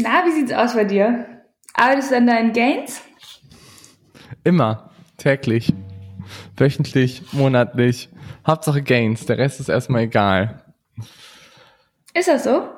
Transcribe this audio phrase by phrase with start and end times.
[0.00, 1.26] Na, wie sieht's aus bei dir?
[1.74, 3.02] Arbeitest du an deinen Gains?
[4.44, 4.90] Immer.
[5.16, 5.74] Täglich.
[6.56, 8.08] Wöchentlich, monatlich.
[8.46, 9.26] Hauptsache Gains.
[9.26, 10.62] Der Rest ist erstmal egal.
[12.14, 12.68] Ist das so?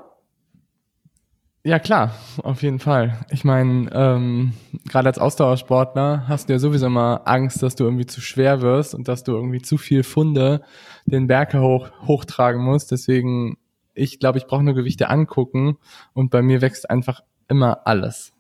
[1.63, 3.19] Ja, klar, auf jeden Fall.
[3.31, 4.55] Ich meine, ähm,
[4.89, 8.95] gerade als Ausdauersportler hast du ja sowieso immer Angst, dass du irgendwie zu schwer wirst
[8.95, 10.63] und dass du irgendwie zu viel Funde
[11.05, 12.93] den Berg hoch, hochtragen musst.
[12.93, 13.59] Deswegen,
[13.95, 15.79] ich glaube, ich brauche nur Gewichte angucken
[16.13, 18.33] und bei mir wächst einfach immer alles.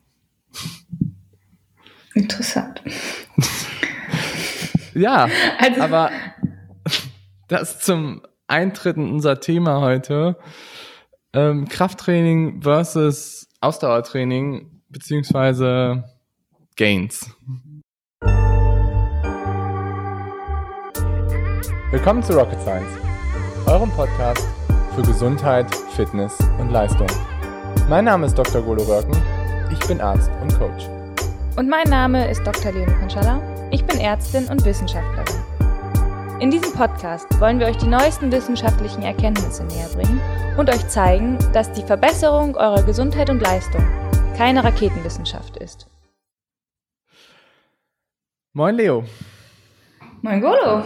[2.14, 2.82] Interessant.
[4.94, 5.28] ja,
[5.58, 5.80] also.
[5.80, 6.10] aber
[7.48, 10.36] das zum Eintritt in unser Thema heute.
[11.32, 16.04] Ähm, Krafttraining versus Ausdauertraining beziehungsweise
[16.76, 17.30] Gains.
[21.92, 22.90] Willkommen zu Rocket Science,
[23.66, 24.59] eurem Podcast
[25.00, 27.06] für Gesundheit, Fitness und Leistung.
[27.88, 28.60] Mein Name ist Dr.
[28.60, 29.16] Golo Röcken,
[29.70, 30.88] ich bin Arzt und Coach.
[31.56, 32.72] Und mein Name ist Dr.
[32.72, 35.42] Leon Konschalla, ich bin Ärztin und Wissenschaftlerin.
[36.40, 40.20] In diesem Podcast wollen wir euch die neuesten wissenschaftlichen Erkenntnisse näherbringen
[40.58, 43.84] und euch zeigen, dass die Verbesserung eurer Gesundheit und Leistung
[44.36, 45.86] keine Raketenwissenschaft ist.
[48.52, 49.04] Moin Leo.
[50.22, 50.82] Moin Golo.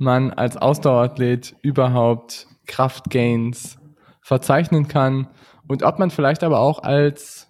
[0.00, 3.78] Man als Ausdauerathlet überhaupt Kraftgains
[4.22, 5.28] verzeichnen kann
[5.68, 7.48] und ob man vielleicht aber auch als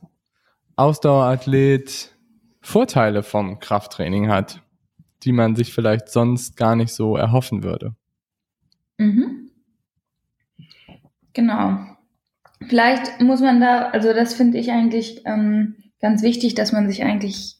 [0.76, 2.14] Ausdauerathlet
[2.60, 4.60] Vorteile vom Krafttraining hat
[5.22, 7.94] die man sich vielleicht sonst gar nicht so erhoffen würde.
[8.98, 9.50] Mhm.
[11.32, 11.78] Genau.
[12.66, 17.02] Vielleicht muss man da, also das finde ich eigentlich ähm, ganz wichtig, dass man sich
[17.02, 17.58] eigentlich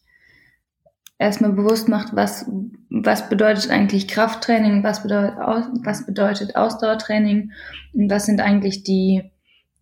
[1.18, 2.50] erstmal bewusst macht, was,
[2.90, 5.38] was bedeutet eigentlich Krafttraining, was bedeutet,
[5.84, 7.52] was bedeutet Ausdauertraining
[7.94, 9.30] und was sind eigentlich die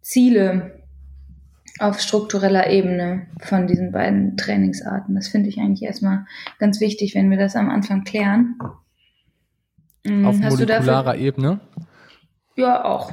[0.03, 0.85] Ziele
[1.79, 5.15] auf struktureller Ebene von diesen beiden Trainingsarten.
[5.15, 6.27] Das finde ich eigentlich erstmal
[6.59, 8.59] ganz wichtig, wenn wir das am Anfang klären.
[10.05, 11.61] Mm, auf Hast molekularer Ebene?
[12.57, 13.13] Ja, auch.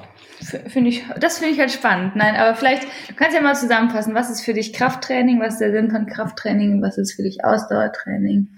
[0.68, 2.16] Finde ich, das finde ich halt spannend.
[2.16, 5.62] Nein, aber vielleicht, du kannst ja mal zusammenfassen, was ist für dich Krafttraining, was ist
[5.62, 8.50] der Sinn von Krafttraining, was ist für dich Ausdauertraining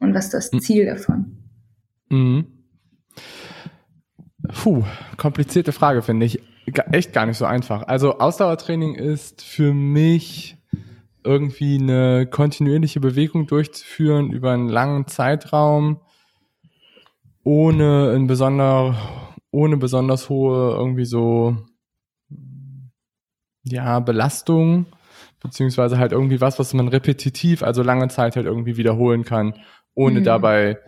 [0.00, 0.60] und was ist das hm.
[0.60, 1.36] Ziel davon?
[2.10, 2.46] Mhm.
[4.48, 4.84] Puh,
[5.16, 6.40] komplizierte Frage, finde ich
[6.92, 7.82] echt gar nicht so einfach.
[7.86, 10.56] Also Ausdauertraining ist für mich
[11.24, 16.00] irgendwie eine kontinuierliche Bewegung durchzuführen über einen langen Zeitraum,
[17.42, 18.96] ohne ein besonder,
[19.50, 21.56] ohne besonders hohe irgendwie so,
[23.64, 24.86] ja, Belastung,
[25.40, 29.54] beziehungsweise halt irgendwie was, was man repetitiv, also lange Zeit halt irgendwie wiederholen kann,
[29.98, 30.24] ohne mhm.
[30.24, 30.78] dabei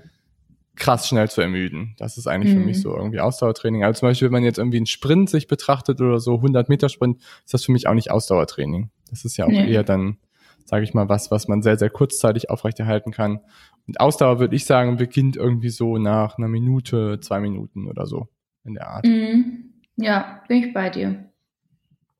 [0.76, 1.94] krass schnell zu ermüden.
[1.98, 2.60] Das ist eigentlich mhm.
[2.60, 2.82] für mich mhm.
[2.82, 3.84] so irgendwie Ausdauertraining.
[3.84, 6.88] Also zum Beispiel, wenn man jetzt irgendwie einen Sprint sich betrachtet oder so 100 Meter
[6.88, 8.90] Sprint, ist das für mich auch nicht Ausdauertraining.
[9.10, 9.70] Das ist ja auch nee.
[9.70, 10.18] eher dann,
[10.64, 13.40] sage ich mal, was, was man sehr, sehr kurzzeitig aufrechterhalten kann.
[13.88, 18.28] Und Ausdauer, würde ich sagen, beginnt irgendwie so nach einer Minute, zwei Minuten oder so
[18.64, 19.04] in der Art.
[19.04, 19.72] Mhm.
[19.96, 21.24] Ja, bin ich bei dir.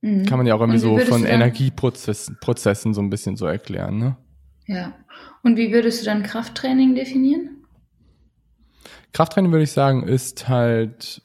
[0.00, 0.26] Mhm.
[0.26, 4.16] Kann man ja auch irgendwie so von Energieprozessen Prozessen so ein bisschen so erklären, ne?
[4.70, 4.94] Ja.
[5.42, 7.64] Und wie würdest du dann Krafttraining definieren?
[9.12, 11.22] Krafttraining würde ich sagen, ist halt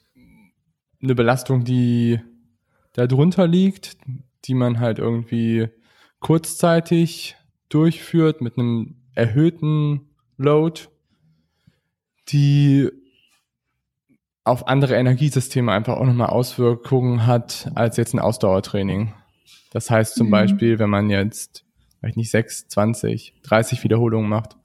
[1.03, 2.19] eine Belastung, die
[2.94, 3.97] da drunter liegt,
[4.45, 5.67] die man halt irgendwie
[6.22, 7.35] kurzzeitig
[7.69, 10.81] durchführt mit einem erhöhten Load,
[12.29, 12.89] die
[14.44, 19.13] auf andere Energiesysteme einfach auch nochmal Auswirkungen hat als jetzt ein Ausdauertraining.
[19.69, 20.31] Das heißt zum mhm.
[20.31, 21.65] Beispiel, wenn man jetzt,
[22.06, 24.58] vielleicht nicht 6, 20, 30 Wiederholungen macht,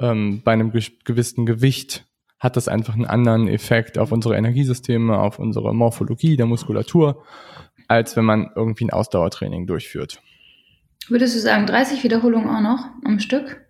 [0.00, 2.04] ähm, bei einem gewissen Gewicht
[2.40, 7.22] hat das einfach einen anderen Effekt auf unsere Energiesysteme, auf unsere Morphologie der Muskulatur,
[7.86, 10.20] als wenn man irgendwie ein Ausdauertraining durchführt.
[11.08, 13.64] Würdest du sagen, 30 Wiederholungen auch noch am Stück?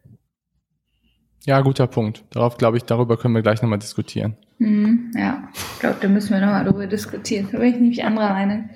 [1.45, 2.25] Ja, guter Punkt.
[2.31, 4.37] Darauf glaube ich, darüber können wir gleich nochmal diskutieren.
[4.59, 7.49] Mhm, ja, ich glaube, da müssen wir nochmal darüber diskutieren.
[7.53, 8.71] Da bin ich nämlich anderer Meinung.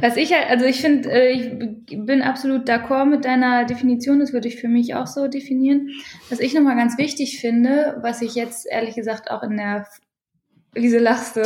[0.00, 4.32] Was ich halt, also ich finde, äh, ich bin absolut d'accord mit deiner Definition, das
[4.32, 5.90] würde ich für mich auch so definieren.
[6.30, 9.86] Was ich nochmal ganz wichtig finde, was ich jetzt ehrlich gesagt auch in der,
[10.72, 11.42] wieso lachst du?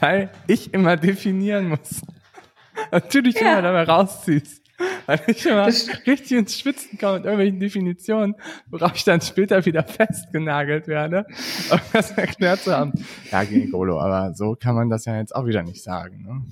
[0.00, 2.02] Weil ich immer definieren muss.
[2.92, 3.52] Natürlich ja.
[3.52, 4.67] immer dabei rausziehst.
[5.06, 8.34] Weil ich immer richtig ins Schwitzen komme mit irgendwelchen Definitionen,
[8.68, 11.26] worauf ich dann später wieder festgenagelt werde,
[11.70, 12.92] um das erklärt zu haben.
[13.30, 16.22] Ja, gegen Golo, aber so kann man das ja jetzt auch wieder nicht sagen.
[16.22, 16.42] Ne?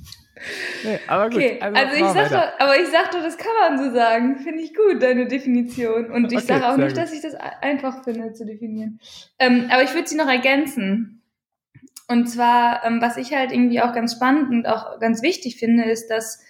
[0.84, 1.38] Nee, aber gut.
[1.38, 1.58] Okay.
[1.61, 4.38] Also, also ich sag doch, aber ich sag doch, das kann man so sagen.
[4.38, 6.11] Finde ich gut, deine Definition.
[6.11, 6.99] Und ich okay, sage auch nicht, gut.
[6.99, 9.00] dass ich das einfach finde zu definieren.
[9.38, 11.23] Ähm, aber ich würde sie noch ergänzen.
[12.08, 15.84] Und zwar, ähm, was ich halt irgendwie auch ganz spannend und auch ganz wichtig finde,
[15.84, 16.40] ist, dass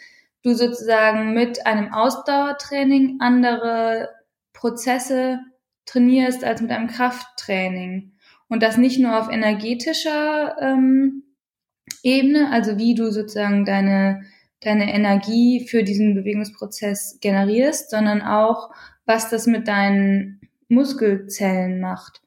[0.46, 4.10] du sozusagen mit einem Ausdauertraining andere
[4.52, 5.40] Prozesse
[5.86, 8.12] trainierst als mit einem Krafttraining.
[8.48, 11.24] Und das nicht nur auf energetischer ähm,
[12.04, 14.22] Ebene, also wie du sozusagen deine,
[14.60, 18.70] deine Energie für diesen Bewegungsprozess generierst, sondern auch,
[19.04, 22.22] was das mit deinen Muskelzellen macht.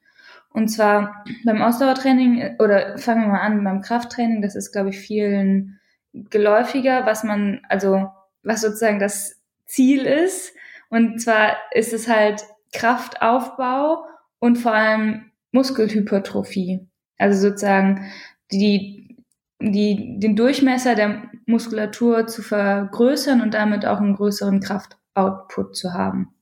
[0.52, 4.98] Und zwar beim Ausdauertraining, oder fangen wir mal an beim Krafttraining, das ist, glaube ich,
[4.98, 5.79] vielen
[6.12, 8.10] geläufiger, was man, also
[8.42, 10.54] was sozusagen das Ziel ist.
[10.88, 14.04] Und zwar ist es halt Kraftaufbau
[14.38, 16.86] und vor allem Muskelhypertrophie.
[17.18, 18.10] Also sozusagen
[18.50, 19.16] die,
[19.60, 26.34] die, den Durchmesser der Muskulatur zu vergrößern und damit auch einen größeren Kraftoutput zu haben.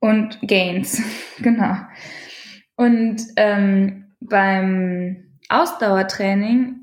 [0.00, 1.02] Und Gains,
[1.38, 1.76] genau.
[2.76, 6.77] Und ähm, beim Ausdauertraining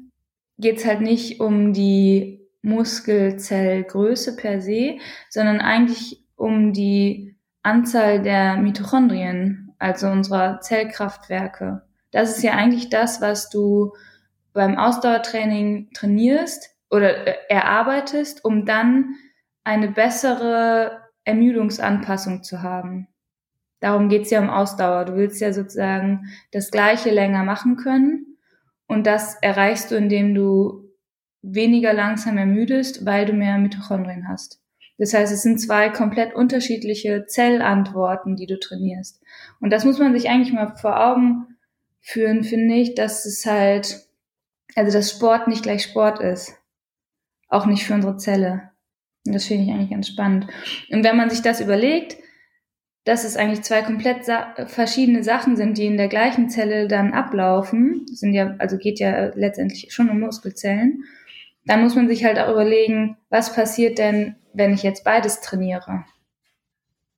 [0.58, 4.98] geht's halt nicht um die Muskelzellgröße per se,
[5.30, 11.84] sondern eigentlich um die Anzahl der Mitochondrien, also unserer Zellkraftwerke.
[12.12, 13.94] Das ist ja eigentlich das, was du
[14.54, 19.16] beim Ausdauertraining trainierst oder äh, erarbeitest, um dann
[19.64, 23.08] eine bessere Ermüdungsanpassung zu haben.
[23.80, 25.06] Darum geht's ja um Ausdauer.
[25.06, 28.35] Du willst ja sozusagen das Gleiche länger machen können.
[28.88, 30.86] Und das erreichst du, indem du
[31.42, 34.62] weniger langsam ermüdest, weil du mehr Mitochondrien hast.
[34.98, 39.22] Das heißt, es sind zwei komplett unterschiedliche Zellantworten, die du trainierst.
[39.60, 41.58] Und das muss man sich eigentlich mal vor Augen
[42.00, 44.08] führen, finde ich, dass es halt,
[44.76, 46.56] also dass Sport nicht gleich Sport ist.
[47.50, 48.72] Auch nicht für unsere Zelle.
[49.26, 50.48] Und das finde ich eigentlich ganz spannend.
[50.90, 52.18] Und wenn man sich das überlegt,
[53.06, 54.26] dass es eigentlich zwei komplett
[54.66, 59.32] verschiedene Sachen sind, die in der gleichen Zelle dann ablaufen, sind ja, also geht ja
[59.36, 61.04] letztendlich schon um Muskelzellen,
[61.66, 66.04] dann muss man sich halt auch überlegen, was passiert denn, wenn ich jetzt beides trainiere?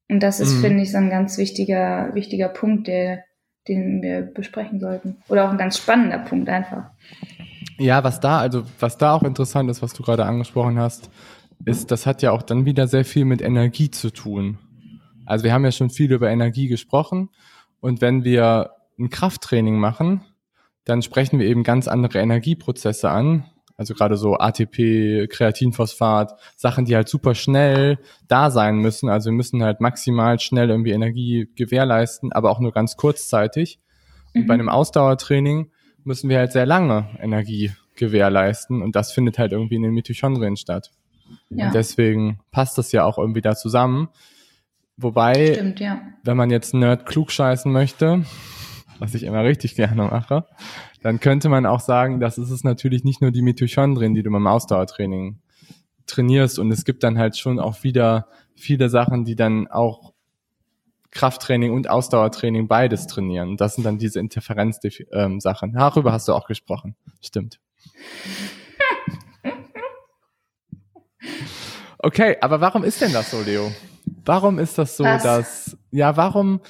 [0.10, 0.62] Und das ist, mhm.
[0.62, 3.24] finde ich, so ein ganz wichtiger, wichtiger Punkt, der,
[3.68, 5.18] den wir besprechen sollten.
[5.30, 6.92] Oder auch ein ganz spannender Punkt einfach.
[7.78, 11.10] Ja, was da, also was da auch interessant ist, was du gerade angesprochen hast,
[11.66, 14.58] ist, das hat ja auch dann wieder sehr viel mit Energie zu tun.
[15.28, 17.30] Also wir haben ja schon viel über Energie gesprochen
[17.80, 20.26] und wenn wir ein Krafttraining machen,
[20.86, 23.46] dann sprechen wir eben ganz andere Energieprozesse an.
[23.76, 29.10] Also gerade so ATP, Kreatinphosphat, Sachen, die halt super schnell da sein müssen.
[29.10, 33.80] Also wir müssen halt maximal schnell irgendwie Energie gewährleisten, aber auch nur ganz kurzzeitig.
[34.34, 34.48] Und mhm.
[34.48, 35.70] bei einem Ausdauertraining
[36.04, 40.56] müssen wir halt sehr lange Energie gewährleisten und das findet halt irgendwie in den Mitochondrien
[40.56, 40.92] statt.
[41.50, 41.68] Ja.
[41.68, 44.08] Und deswegen passt das ja auch irgendwie da zusammen.
[44.98, 46.02] Wobei, Stimmt, ja.
[46.24, 48.26] wenn man jetzt Nerd klugscheißen möchte,
[49.00, 50.46] was ich immer richtig gerne mache,
[51.04, 54.32] dann könnte man auch sagen, dass es ist natürlich nicht nur die Mitochondrien, die du
[54.32, 55.40] beim Ausdauertraining
[56.08, 60.14] trainierst und es gibt dann halt schon auch wieder viele Sachen, die dann auch
[61.12, 63.58] Krafttraining und Ausdauertraining beides trainieren.
[63.58, 65.70] Das sind dann diese Interferenz-Sachen.
[65.70, 66.96] Ähm, Darüber hast du auch gesprochen.
[67.22, 67.60] Stimmt.
[72.00, 73.72] Okay, aber warum ist denn das so, Leo?
[74.28, 75.24] Warum ist das so, Was?
[75.24, 76.62] dass, ja, warum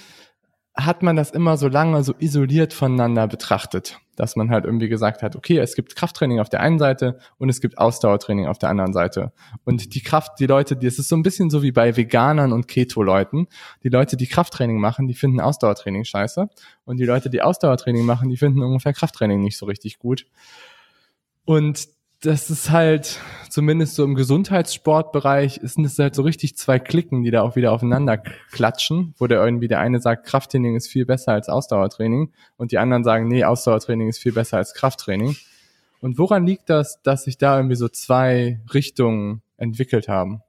[0.76, 4.00] hat man das immer so lange so isoliert voneinander betrachtet?
[4.16, 7.50] Dass man halt irgendwie gesagt hat, okay, es gibt Krafttraining auf der einen Seite und
[7.50, 9.32] es gibt Ausdauertraining auf der anderen Seite.
[9.64, 12.54] Und die Kraft, die Leute, die, es ist so ein bisschen so wie bei Veganern
[12.54, 13.48] und Keto-Leuten.
[13.84, 16.48] Die Leute, die Krafttraining machen, die finden Ausdauertraining scheiße.
[16.86, 20.28] Und die Leute, die Ausdauertraining machen, die finden ungefähr Krafttraining nicht so richtig gut.
[21.44, 21.88] Und
[22.22, 23.20] das ist halt,
[23.50, 27.72] zumindest so im Gesundheitssportbereich, ist es halt so richtig zwei Klicken, die da auch wieder
[27.72, 32.72] aufeinander klatschen, wo der irgendwie der eine sagt, Krafttraining ist viel besser als Ausdauertraining und
[32.72, 35.36] die anderen sagen, nee, Ausdauertraining ist viel besser als Krafttraining.
[36.00, 40.42] Und woran liegt das, dass sich da irgendwie so zwei Richtungen entwickelt haben?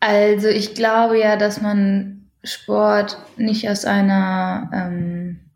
[0.00, 5.47] Also ich glaube ja, dass man Sport nicht aus einer ähm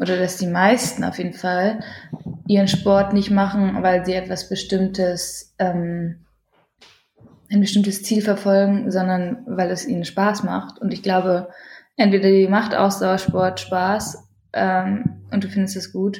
[0.00, 1.80] oder dass die meisten auf jeden Fall
[2.48, 6.24] ihren Sport nicht machen, weil sie etwas Bestimmtes, ähm,
[7.52, 10.78] ein bestimmtes Ziel verfolgen, sondern weil es ihnen Spaß macht.
[10.78, 11.50] Und ich glaube,
[11.96, 16.18] entweder die macht Ausdauersport Spaß ähm, und du findest es gut,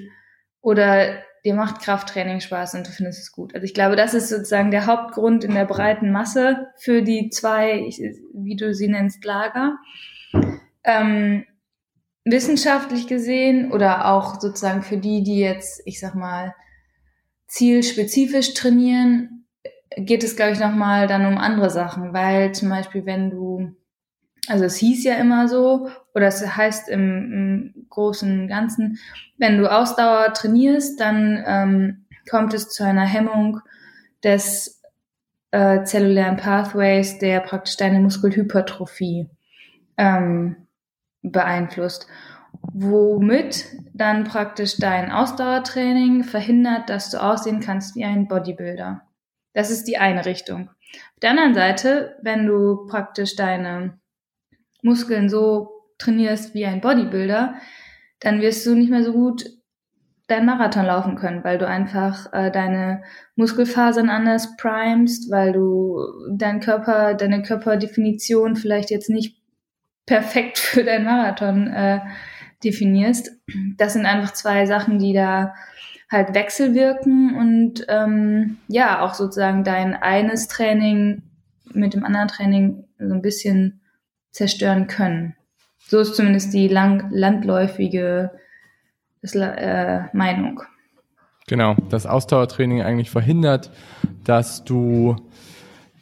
[0.60, 3.54] oder dir macht Krafttraining Spaß und du findest es gut.
[3.54, 7.88] Also ich glaube, das ist sozusagen der Hauptgrund in der breiten Masse für die zwei,
[8.34, 9.78] wie du sie nennst, Lager.
[10.84, 11.44] Ähm,
[12.24, 16.54] wissenschaftlich gesehen oder auch sozusagen für die, die jetzt, ich sag mal,
[17.48, 19.46] zielspezifisch trainieren,
[19.96, 23.74] geht es, glaube ich, nochmal dann um andere Sachen, weil zum Beispiel, wenn du,
[24.46, 27.32] also es hieß ja immer so, oder es heißt im,
[27.74, 28.98] im großen Ganzen,
[29.38, 33.60] wenn du Ausdauer trainierst, dann ähm, kommt es zu einer Hemmung
[34.22, 34.80] des
[35.50, 39.28] äh, zellulären Pathways, der praktisch deine Muskelhypertrophie
[39.96, 40.68] ähm,
[41.22, 42.06] beeinflusst.
[42.72, 49.02] Womit dann praktisch dein Ausdauertraining verhindert, dass du aussehen kannst wie ein Bodybuilder.
[49.54, 50.68] Das ist die eine Richtung.
[50.68, 53.98] Auf der anderen Seite, wenn du praktisch deine
[54.82, 57.54] Muskeln so trainierst wie ein Bodybuilder,
[58.20, 59.44] dann wirst du nicht mehr so gut
[60.26, 63.02] deinen Marathon laufen können, weil du einfach äh, deine
[63.34, 65.98] Muskelfasern anders primest, weil du
[66.32, 69.39] dein Körper, deine Körperdefinition vielleicht jetzt nicht
[70.10, 72.00] perfekt für deinen Marathon äh,
[72.64, 73.30] definierst.
[73.76, 75.54] Das sind einfach zwei Sachen, die da
[76.10, 81.22] halt wechselwirken und ähm, ja, auch sozusagen dein eines Training
[81.72, 83.82] mit dem anderen Training so ein bisschen
[84.32, 85.36] zerstören können.
[85.86, 88.32] So ist zumindest die lang, landläufige
[89.22, 90.60] das, äh, Meinung.
[91.46, 93.70] Genau, das Ausdauertraining eigentlich verhindert,
[94.24, 95.14] dass du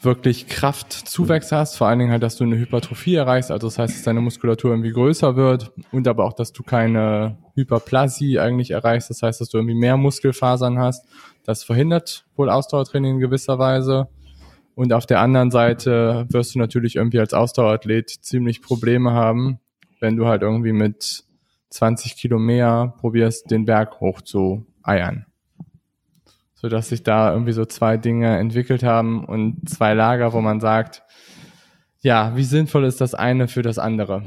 [0.00, 3.96] wirklich Kraftzuwächse hast, vor allen Dingen halt, dass du eine Hypertrophie erreichst, also das heißt,
[3.96, 9.10] dass deine Muskulatur irgendwie größer wird und aber auch, dass du keine Hyperplasie eigentlich erreichst,
[9.10, 11.04] das heißt, dass du irgendwie mehr Muskelfasern hast.
[11.44, 14.08] Das verhindert wohl Ausdauertraining in gewisser Weise.
[14.74, 19.58] Und auf der anderen Seite wirst du natürlich irgendwie als Ausdauerathlet ziemlich Probleme haben,
[19.98, 21.24] wenn du halt irgendwie mit
[21.70, 25.27] 20 Kilo mehr probierst, den Berg hoch zu eiern
[26.60, 30.58] so dass sich da irgendwie so zwei Dinge entwickelt haben und zwei Lager, wo man
[30.58, 31.04] sagt,
[32.00, 34.24] ja, wie sinnvoll ist das eine für das andere?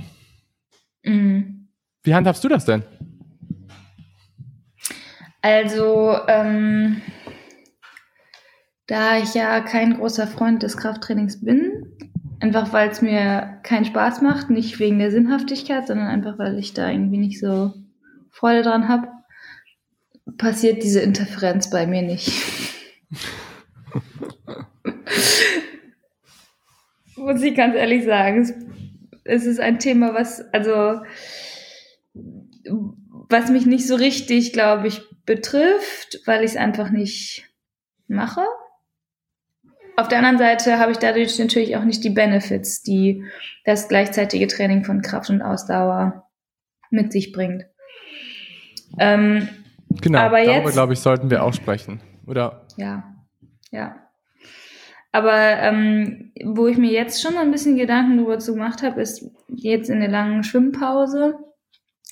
[1.04, 1.68] Mhm.
[2.04, 2.84] Wie handhabst du das denn?
[5.42, 7.02] Also, ähm,
[8.88, 11.98] da ich ja kein großer Freund des Krafttrainings bin,
[12.40, 16.74] einfach weil es mir keinen Spaß macht, nicht wegen der Sinnhaftigkeit, sondern einfach weil ich
[16.74, 17.74] da irgendwie nicht so
[18.30, 19.10] Freude dran habe,
[20.38, 22.32] passiert diese Interferenz bei mir nicht.
[27.16, 28.52] Muss ich ganz ehrlich sagen.
[29.24, 31.02] Es ist ein Thema, was, also,
[33.30, 37.46] was mich nicht so richtig, glaube ich, betrifft, weil ich es einfach nicht
[38.08, 38.42] mache.
[39.96, 43.24] Auf der anderen Seite habe ich dadurch natürlich auch nicht die Benefits, die
[43.66, 46.28] das gleichzeitige Training von Kraft und Ausdauer
[46.90, 47.66] mit sich bringt.
[49.00, 49.48] Ähm,
[50.02, 52.66] Genau, Aber darüber, glaube ich, sollten wir auch sprechen, oder?
[52.78, 53.04] Ja,
[53.72, 53.96] ja.
[55.12, 59.30] Aber ähm, wo ich mir jetzt schon ein bisschen Gedanken darüber zu gemacht habe, ist
[59.50, 61.36] jetzt in der langen Schwimmpause.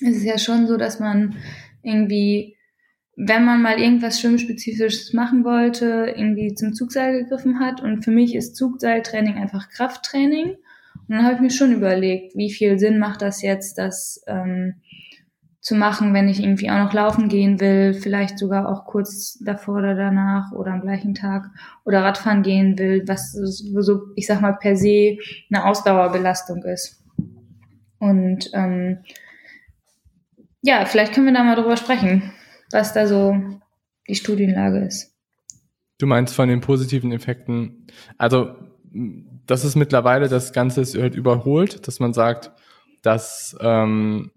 [0.02, 1.36] Es ist ja schon so, dass man
[1.82, 2.56] irgendwie,
[3.16, 7.80] wenn man mal irgendwas Schwimmspezifisches machen wollte, irgendwie zum Zugseil gegriffen hat.
[7.80, 10.56] Und für mich ist Zugseiltraining einfach Krafttraining.
[11.08, 14.74] Und dann habe ich mir schon überlegt, wie viel Sinn macht das jetzt, dass ähm,
[15.60, 19.78] zu machen, wenn ich irgendwie auch noch laufen gehen will, vielleicht sogar auch kurz davor
[19.78, 21.50] oder danach oder am gleichen Tag
[21.84, 25.18] oder Radfahren gehen will, was so, ich sag mal, per se
[25.52, 27.04] eine Ausdauerbelastung ist.
[27.98, 29.00] Und ähm,
[30.62, 32.32] ja, vielleicht können wir da mal drüber sprechen,
[32.72, 33.36] was da so
[34.08, 35.14] die Studienlage ist.
[35.98, 37.86] Du meinst von den positiven Effekten,
[38.16, 38.56] also
[39.46, 42.50] das ist mittlerweile, das Ganze ist halt überholt, dass man sagt,
[43.02, 44.30] dass ähm,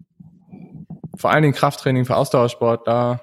[1.16, 3.20] vor allen Dingen Krafttraining für Ausdauersportler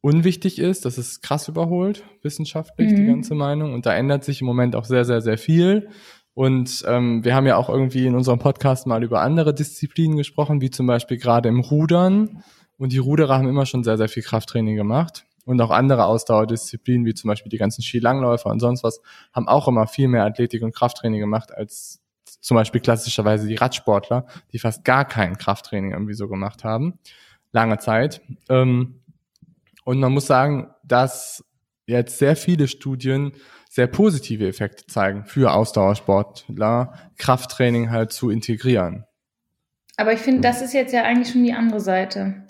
[0.00, 0.84] unwichtig ist.
[0.84, 2.96] Das ist krass überholt, wissenschaftlich, mhm.
[2.96, 3.74] die ganze Meinung.
[3.74, 5.88] Und da ändert sich im Moment auch sehr, sehr, sehr viel.
[6.34, 10.60] Und ähm, wir haben ja auch irgendwie in unserem Podcast mal über andere Disziplinen gesprochen,
[10.60, 12.42] wie zum Beispiel gerade im Rudern.
[12.78, 15.24] Und die Ruderer haben immer schon sehr, sehr viel Krafttraining gemacht.
[15.44, 19.00] Und auch andere Ausdauerdisziplinen, wie zum Beispiel die ganzen Skilangläufer und sonst was,
[19.32, 22.00] haben auch immer viel mehr Athletik und Krafttraining gemacht als
[22.46, 26.96] zum Beispiel klassischerweise die Radsportler, die fast gar kein Krafttraining irgendwie so gemacht haben,
[27.50, 28.20] lange Zeit.
[28.48, 29.00] Ähm,
[29.84, 31.44] und man muss sagen, dass
[31.86, 33.32] jetzt sehr viele Studien
[33.68, 39.06] sehr positive Effekte zeigen für Ausdauersportler, Krafttraining halt zu integrieren.
[39.96, 42.46] Aber ich finde, das ist jetzt ja eigentlich schon die andere Seite.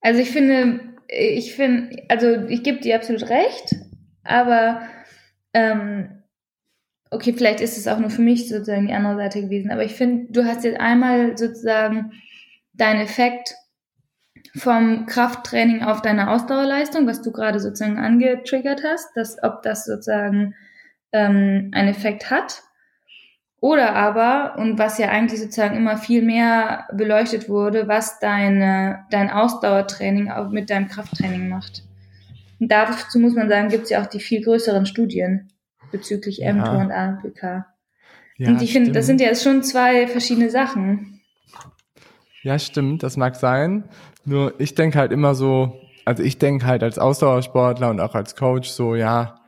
[0.00, 0.78] Also ich finde,
[1.08, 3.74] ich finde, also ich gebe dir absolut recht,
[4.22, 4.82] aber
[5.54, 6.15] ähm,
[7.10, 9.94] okay, vielleicht ist es auch nur für mich sozusagen die andere Seite gewesen, aber ich
[9.94, 12.12] finde, du hast jetzt einmal sozusagen
[12.72, 13.54] deinen Effekt
[14.54, 20.54] vom Krafttraining auf deine Ausdauerleistung, was du gerade sozusagen angetriggert hast, dass, ob das sozusagen
[21.12, 22.62] ähm, einen Effekt hat.
[23.60, 29.30] Oder aber, und was ja eigentlich sozusagen immer viel mehr beleuchtet wurde, was deine, dein
[29.30, 31.82] Ausdauertraining auch mit deinem Krafttraining macht.
[32.60, 35.50] Und dazu muss man sagen, gibt es ja auch die viel größeren Studien
[35.96, 36.52] bezüglich ja.
[36.52, 37.66] mTOR und AMPK.
[38.38, 41.20] Ja, und ich finde, das sind ja schon zwei verschiedene Sachen.
[42.42, 43.84] Ja, stimmt, das mag sein.
[44.24, 48.36] Nur ich denke halt immer so, also ich denke halt als Ausdauersportler und auch als
[48.36, 49.40] Coach so, ja,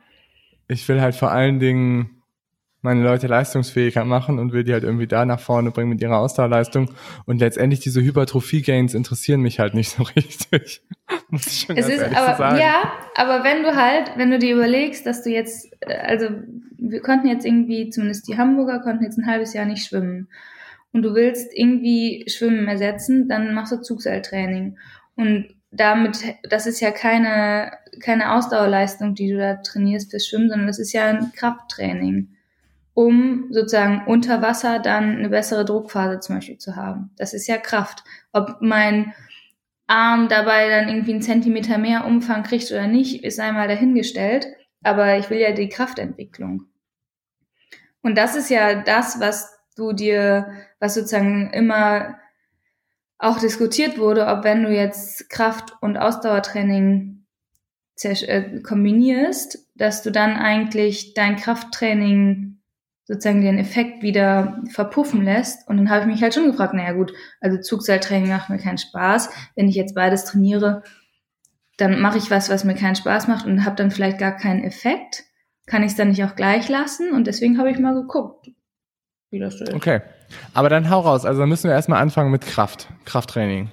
[0.67, 2.18] ich will halt vor allen Dingen
[2.81, 6.17] meine Leute leistungsfähiger machen und will die halt irgendwie da nach vorne bringen mit ihrer
[6.17, 6.91] Ausdauerleistung.
[7.25, 10.81] Und letztendlich diese Hypertrophie-Gains interessieren mich halt nicht so richtig.
[11.29, 12.57] Muss ich schon es ganz ist, aber, sagen.
[12.59, 16.29] Ja, aber wenn du halt, wenn du dir überlegst, dass du jetzt, äh, also
[16.77, 20.29] wir konnten jetzt irgendwie, zumindest die Hamburger konnten jetzt ein halbes Jahr nicht schwimmen.
[20.93, 24.77] Und du willst irgendwie Schwimmen ersetzen, dann machst du Zugseiltraining.
[25.15, 26.17] Und damit,
[26.49, 30.93] das ist ja keine, keine Ausdauerleistung, die du da trainierst fürs Schwimmen, sondern das ist
[30.93, 32.29] ja ein Krafttraining
[32.99, 37.11] um sozusagen unter Wasser dann eine bessere Druckphase zum Beispiel zu haben.
[37.15, 38.03] Das ist ja Kraft.
[38.33, 39.13] Ob mein
[39.87, 44.47] Arm dabei dann irgendwie einen Zentimeter mehr Umfang kriegt oder nicht, ist einmal dahingestellt.
[44.83, 46.65] Aber ich will ja die Kraftentwicklung.
[48.01, 50.51] Und das ist ja das, was du dir,
[50.81, 52.17] was sozusagen immer
[53.17, 57.25] auch diskutiert wurde, ob wenn du jetzt Kraft- und Ausdauertraining
[58.03, 62.58] äh, kombinierst, dass du dann eigentlich dein Krafttraining
[63.09, 65.67] sozusagen den Effekt wieder verpuffen lässt.
[65.67, 67.11] Und dann habe ich mich halt schon gefragt, naja gut,
[67.41, 69.31] also Zugseiltraining macht mir keinen Spaß.
[69.55, 70.83] Wenn ich jetzt beides trainiere,
[71.77, 74.63] dann mache ich was, was mir keinen Spaß macht und habe dann vielleicht gar keinen
[74.63, 75.23] Effekt.
[75.65, 77.11] Kann ich es dann nicht auch gleich lassen?
[77.11, 78.51] Und deswegen habe ich mal geguckt,
[79.31, 79.73] wie das ist.
[79.73, 80.01] Okay,
[80.53, 81.25] aber dann hau raus.
[81.25, 83.71] Also dann müssen wir erstmal anfangen mit Kraft, Krafttraining.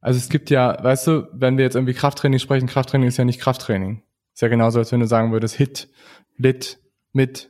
[0.00, 3.24] Also es gibt ja, weißt du, wenn wir jetzt irgendwie Krafttraining sprechen, Krafttraining ist ja
[3.24, 4.02] nicht Krafttraining.
[4.34, 5.88] Ist ja genauso, als wenn du sagen würdest, Hit,
[6.36, 6.78] Lit,
[7.12, 7.49] mit,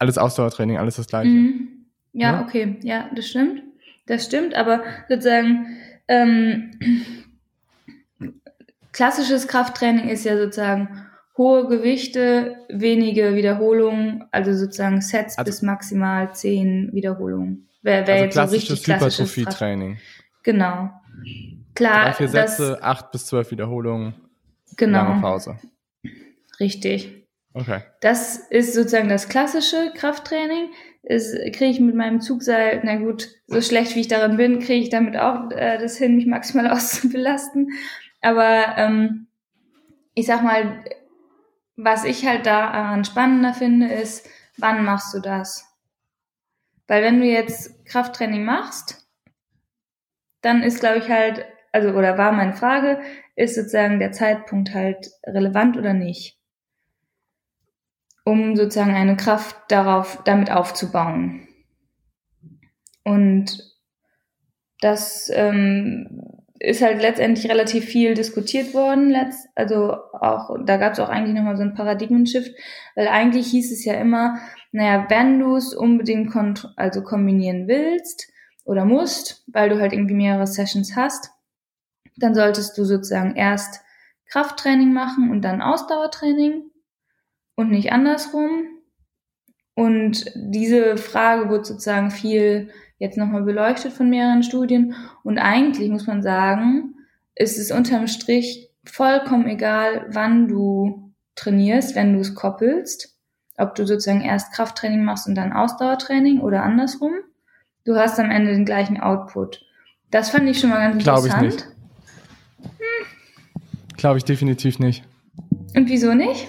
[0.00, 1.28] alles Ausdauertraining, alles das gleiche.
[1.30, 1.68] Mhm.
[2.12, 3.62] Ja, ja, okay, ja, das stimmt.
[4.06, 5.76] Das stimmt, aber sozusagen
[6.08, 6.72] ähm,
[8.92, 11.06] klassisches Krafttraining ist ja sozusagen
[11.38, 17.68] hohe Gewichte, wenige Wiederholungen, also sozusagen Sets also, bis maximal zehn Wiederholungen.
[17.82, 19.98] Wäre wär also jetzt klassisches so richtig klassisches Hypertrophie-Training.
[20.42, 20.90] Genau.
[21.74, 22.04] Klar.
[22.06, 24.14] Drei, vier Sätze, das, acht bis zwölf Wiederholungen.
[24.76, 25.04] Genau.
[25.04, 25.58] Lange Pause.
[26.58, 27.19] Richtig.
[27.52, 27.82] Okay.
[28.00, 30.70] Das ist sozusagen das klassische Krafttraining.
[31.02, 34.90] Kriege ich mit meinem Zugseil, na gut, so schlecht wie ich darin bin, kriege ich
[34.90, 37.70] damit auch äh, das hin, mich maximal auszubelasten.
[38.20, 39.26] Aber ähm,
[40.14, 40.84] ich sag mal,
[41.76, 45.66] was ich halt daran spannender finde, ist, wann machst du das?
[46.86, 49.08] Weil wenn du jetzt Krafttraining machst,
[50.42, 53.00] dann ist, glaube ich, halt, also, oder war meine Frage,
[53.36, 56.39] ist sozusagen der Zeitpunkt halt relevant oder nicht?
[58.24, 61.48] Um sozusagen eine Kraft darauf, damit aufzubauen.
[63.04, 63.58] Und
[64.80, 66.22] das ähm,
[66.58, 69.10] ist halt letztendlich relativ viel diskutiert worden.
[69.10, 72.54] Letzt, also auch, da gab es auch eigentlich nochmal so ein Paradigmenshift,
[72.94, 74.38] weil eigentlich hieß es ja immer,
[74.70, 76.32] naja, wenn du es unbedingt
[76.76, 78.30] also kombinieren willst
[78.64, 81.30] oder musst, weil du halt irgendwie mehrere Sessions hast,
[82.16, 83.80] dann solltest du sozusagen erst
[84.26, 86.69] Krafttraining machen und dann Ausdauertraining
[87.54, 88.66] und nicht andersrum.
[89.74, 94.94] Und diese Frage wird sozusagen viel jetzt nochmal beleuchtet von mehreren Studien.
[95.24, 96.94] Und eigentlich muss man sagen,
[97.34, 103.16] ist es unterm Strich vollkommen egal, wann du trainierst, wenn du es koppelst.
[103.56, 107.12] Ob du sozusagen erst Krafttraining machst und dann Ausdauertraining oder andersrum.
[107.84, 109.64] Du hast am Ende den gleichen Output.
[110.10, 111.66] Das fand ich schon mal ganz Glaube interessant.
[112.58, 112.78] Glaube ich nicht.
[112.78, 113.96] Hm.
[113.96, 115.04] Glaube ich definitiv nicht.
[115.74, 116.48] Und wieso nicht?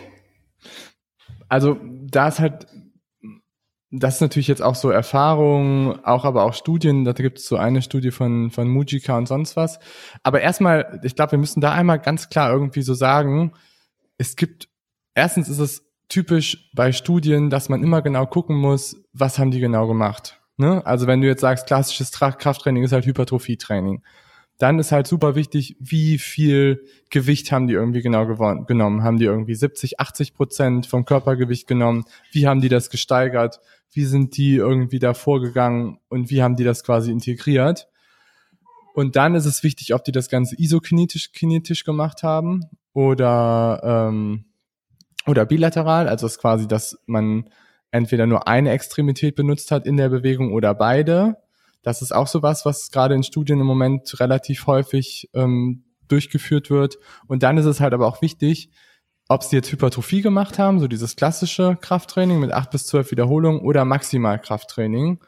[1.52, 2.66] Also da ist halt,
[3.90, 7.58] das ist natürlich jetzt auch so Erfahrung, auch aber auch Studien, da gibt es so
[7.58, 9.78] eine Studie von, von Mujika und sonst was.
[10.24, 13.52] Aber erstmal, ich glaube, wir müssen da einmal ganz klar irgendwie so sagen,
[14.18, 14.70] es gibt,
[15.14, 19.60] erstens ist es typisch bei Studien, dass man immer genau gucken muss, was haben die
[19.60, 20.40] genau gemacht.
[20.56, 20.86] Ne?
[20.86, 24.02] Also wenn du jetzt sagst, klassisches Krafttraining ist halt Hypertrophietraining
[24.62, 28.26] dann ist halt super wichtig, wie viel Gewicht haben die irgendwie genau
[28.66, 29.04] genommen?
[29.04, 32.06] Haben die irgendwie 70, 80 Prozent vom Körpergewicht genommen?
[32.32, 33.60] Wie haben die das gesteigert?
[33.92, 37.88] Wie sind die irgendwie da vorgegangen und wie haben die das quasi integriert?
[38.94, 44.46] Und dann ist es wichtig, ob die das Ganze isokinetisch kinetisch gemacht haben oder, ähm,
[45.26, 47.50] oder bilateral, also es ist quasi, dass man
[47.90, 51.38] entweder nur eine Extremität benutzt hat in der Bewegung oder beide
[51.84, 56.70] das ist auch so was, was gerade in Studien im Moment relativ häufig ähm, durchgeführt
[56.70, 56.98] wird.
[57.28, 58.70] Und dann ist es halt aber auch wichtig,
[59.28, 63.62] ob sie jetzt Hypertrophie gemacht haben, so dieses klassische Krafttraining mit acht bis zwölf Wiederholungen
[63.62, 65.20] oder Maximalkrafttraining,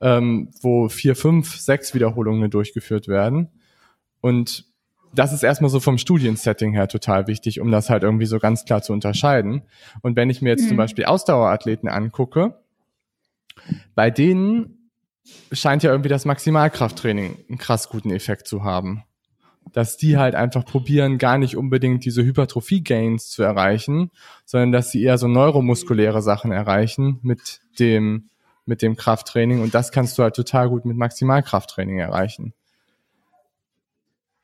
[0.00, 3.48] ähm, wo vier, fünf, sechs Wiederholungen durchgeführt werden.
[4.20, 4.64] Und
[5.12, 8.64] das ist erstmal so vom Studiensetting her total wichtig, um das halt irgendwie so ganz
[8.64, 9.62] klar zu unterscheiden.
[10.02, 10.68] Und wenn ich mir jetzt mhm.
[10.68, 12.62] zum Beispiel Ausdauerathleten angucke,
[13.94, 14.77] bei denen
[15.52, 19.04] scheint ja irgendwie das Maximalkrafttraining einen krass guten Effekt zu haben.
[19.72, 24.10] dass die halt einfach probieren, gar nicht unbedingt diese Hypertrophie-Gains zu erreichen,
[24.44, 28.30] sondern dass sie eher so neuromuskuläre Sachen erreichen mit dem,
[28.64, 29.60] mit dem Krafttraining.
[29.60, 32.54] Und das kannst du halt total gut mit Maximalkrafttraining erreichen.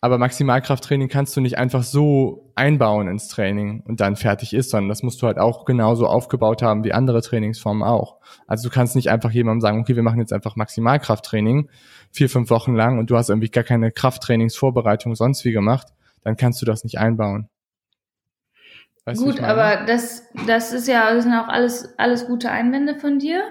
[0.04, 4.90] Aber Maximalkrafttraining kannst du nicht einfach so einbauen ins Training und dann fertig ist, sondern
[4.90, 8.18] das musst du halt auch genauso aufgebaut haben wie andere Trainingsformen auch.
[8.46, 11.70] Also du kannst nicht einfach jemandem sagen, okay, wir machen jetzt einfach Maximalkrafttraining
[12.10, 15.86] vier, fünf Wochen lang und du hast irgendwie gar keine Krafttrainingsvorbereitung sonst wie gemacht,
[16.22, 17.48] dann kannst du das nicht einbauen.
[19.06, 23.18] Weißt Gut, aber das, das ist ja, das sind auch alles, alles gute Einwände von
[23.18, 23.42] dir.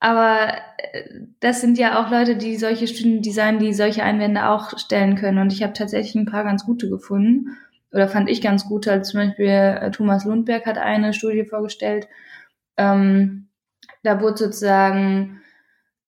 [0.00, 4.78] Aber äh, das sind ja auch Leute, die solche Studien designen, die solche Einwände auch
[4.78, 5.38] stellen können.
[5.38, 7.56] Und ich habe tatsächlich ein paar ganz gute gefunden.
[7.92, 8.92] Oder fand ich ganz gute.
[8.92, 12.06] Also zum Beispiel äh, Thomas Lundberg hat eine Studie vorgestellt.
[12.76, 13.48] Ähm,
[14.02, 15.40] da wurde sozusagen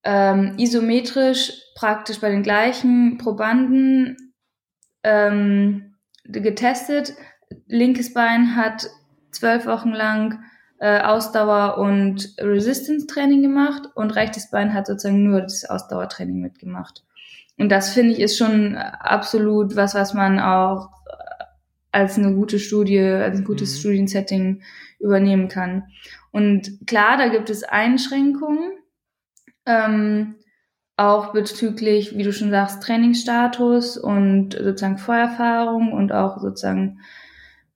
[0.05, 4.35] ähm, isometrisch praktisch bei den gleichen Probanden
[5.03, 7.14] ähm, getestet.
[7.66, 8.88] Linkes Bein hat
[9.33, 10.44] zwölf Wochen lang
[10.81, 17.05] äh, Ausdauer und Resistance-Training gemacht und rechtes Bein hat sozusagen nur das Ausdauertraining mitgemacht.
[17.59, 20.88] Und das finde ich ist schon absolut was, was man auch
[21.93, 23.81] als eine gute Studie, als ein gutes mhm.
[23.81, 24.62] Studiensetting
[24.99, 25.85] übernehmen kann.
[26.31, 28.73] Und klar, da gibt es Einschränkungen,
[29.66, 30.37] ähm,
[30.97, 37.01] auch bezüglich, wie du schon sagst, Trainingsstatus und sozusagen Vorerfahrung und auch sozusagen,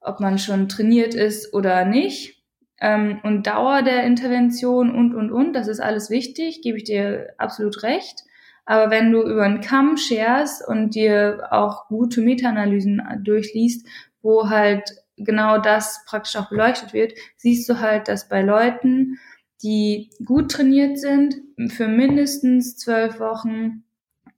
[0.01, 2.34] ob man schon trainiert ist oder nicht
[2.81, 7.35] ähm, und Dauer der Intervention und, und, und, das ist alles wichtig, gebe ich dir
[7.39, 8.25] absolut recht.
[8.67, 13.87] Aber wenn du über einen Kamm scherst und dir auch gute Meta-Analysen durchliest,
[14.23, 19.19] wo halt genau das praktisch auch beleuchtet wird, siehst du halt, dass bei Leuten,
[19.63, 21.37] die gut trainiert sind,
[21.69, 23.85] für mindestens zwölf Wochen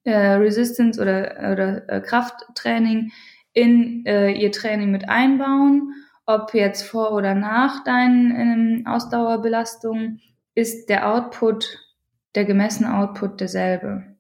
[0.05, 3.13] äh, Resistance oder, oder äh, Krafttraining
[3.53, 5.95] in äh, ihr Training mit einbauen
[6.27, 10.21] ob jetzt vor oder nach deinen ähm, Ausdauerbelastungen,
[10.55, 11.79] ist der Output,
[12.35, 14.17] der gemessene Output derselbe.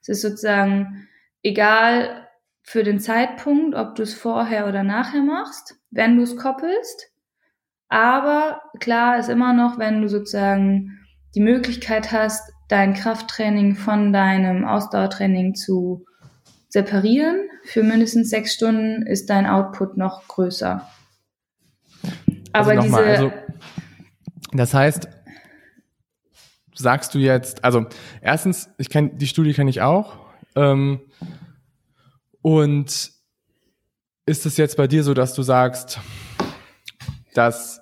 [0.00, 1.08] Es ist sozusagen
[1.42, 2.28] egal
[2.62, 7.10] für den Zeitpunkt, ob du es vorher oder nachher machst, wenn du es koppelst.
[7.88, 11.00] Aber klar ist immer noch, wenn du sozusagen
[11.34, 16.04] die Möglichkeit hast, dein Krafttraining von deinem Ausdauertraining zu
[16.68, 20.88] separieren, für mindestens sechs Stunden ist dein Output noch größer.
[22.52, 22.98] Aber also diese.
[22.98, 23.32] Also,
[24.52, 25.08] das heißt,
[26.80, 27.86] sagst du jetzt, also
[28.20, 30.18] erstens, ich kenne die Studie kenne ich auch.
[30.56, 31.00] Ähm,
[32.42, 33.12] und
[34.26, 36.00] ist es jetzt bei dir so, dass du sagst,
[37.34, 37.80] dass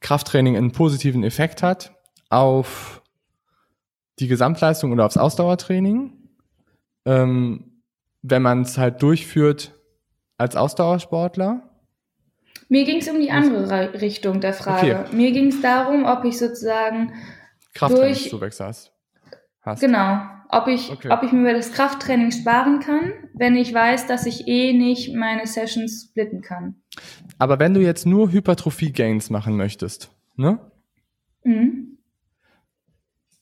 [0.00, 1.94] Krafttraining einen positiven Effekt hat
[2.30, 3.02] auf
[4.18, 6.12] die Gesamtleistung oder aufs Ausdauertraining,
[7.04, 7.82] ähm,
[8.22, 9.74] wenn man es halt durchführt
[10.38, 11.65] als Ausdauersportler?
[12.68, 15.00] Mir ging es um die andere Richtung der Frage.
[15.00, 15.16] Okay.
[15.16, 17.12] Mir ging es darum, ob ich sozusagen
[17.74, 18.92] Krafttrainingszuwächse hast.
[19.60, 19.80] hast.
[19.80, 20.20] Genau.
[20.48, 21.10] Ob ich, okay.
[21.10, 25.46] ob ich mir das Krafttraining sparen kann, wenn ich weiß, dass ich eh nicht meine
[25.46, 26.76] Sessions splitten kann.
[27.38, 30.58] Aber wenn du jetzt nur Hypertrophie-Gains machen möchtest, ne?
[31.42, 31.98] Mhm.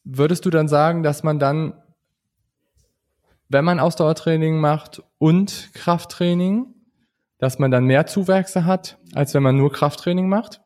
[0.04, 1.74] Würdest du dann sagen, dass man dann,
[3.48, 6.73] wenn man Ausdauertraining macht und Krafttraining,
[7.44, 10.62] dass man dann mehr Zuwächse hat, als wenn man nur Krafttraining macht?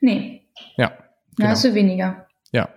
[0.00, 0.48] Nee.
[0.76, 0.88] Ja.
[0.88, 0.98] Genau.
[1.36, 2.26] Dann hast du weniger.
[2.50, 2.68] Ja.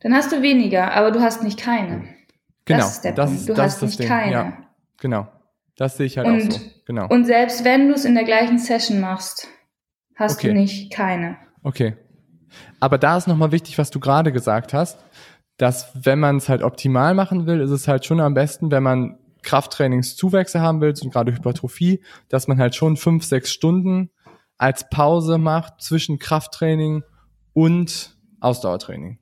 [0.00, 2.04] Dann hast du weniger, aber du hast nicht keine.
[2.66, 2.78] Genau.
[2.78, 3.48] Das ist der das, Punkt.
[3.48, 4.06] Du das hast nicht Ding.
[4.06, 4.30] keine.
[4.30, 4.52] Ja.
[5.00, 5.26] Genau.
[5.76, 6.60] Das sehe ich halt und, auch so.
[6.86, 7.08] Genau.
[7.08, 9.48] Und selbst wenn du es in der gleichen Session machst,
[10.14, 10.50] hast okay.
[10.50, 11.36] du nicht keine.
[11.64, 11.96] Okay.
[12.78, 15.04] Aber da ist nochmal wichtig, was du gerade gesagt hast,
[15.56, 18.84] dass wenn man es halt optimal machen will, ist es halt schon am besten, wenn
[18.84, 24.10] man Krafttrainingszuwächse haben willst und gerade Hypertrophie, dass man halt schon fünf, sechs Stunden
[24.58, 27.02] als Pause macht zwischen Krafttraining
[27.52, 29.18] und Ausdauertraining.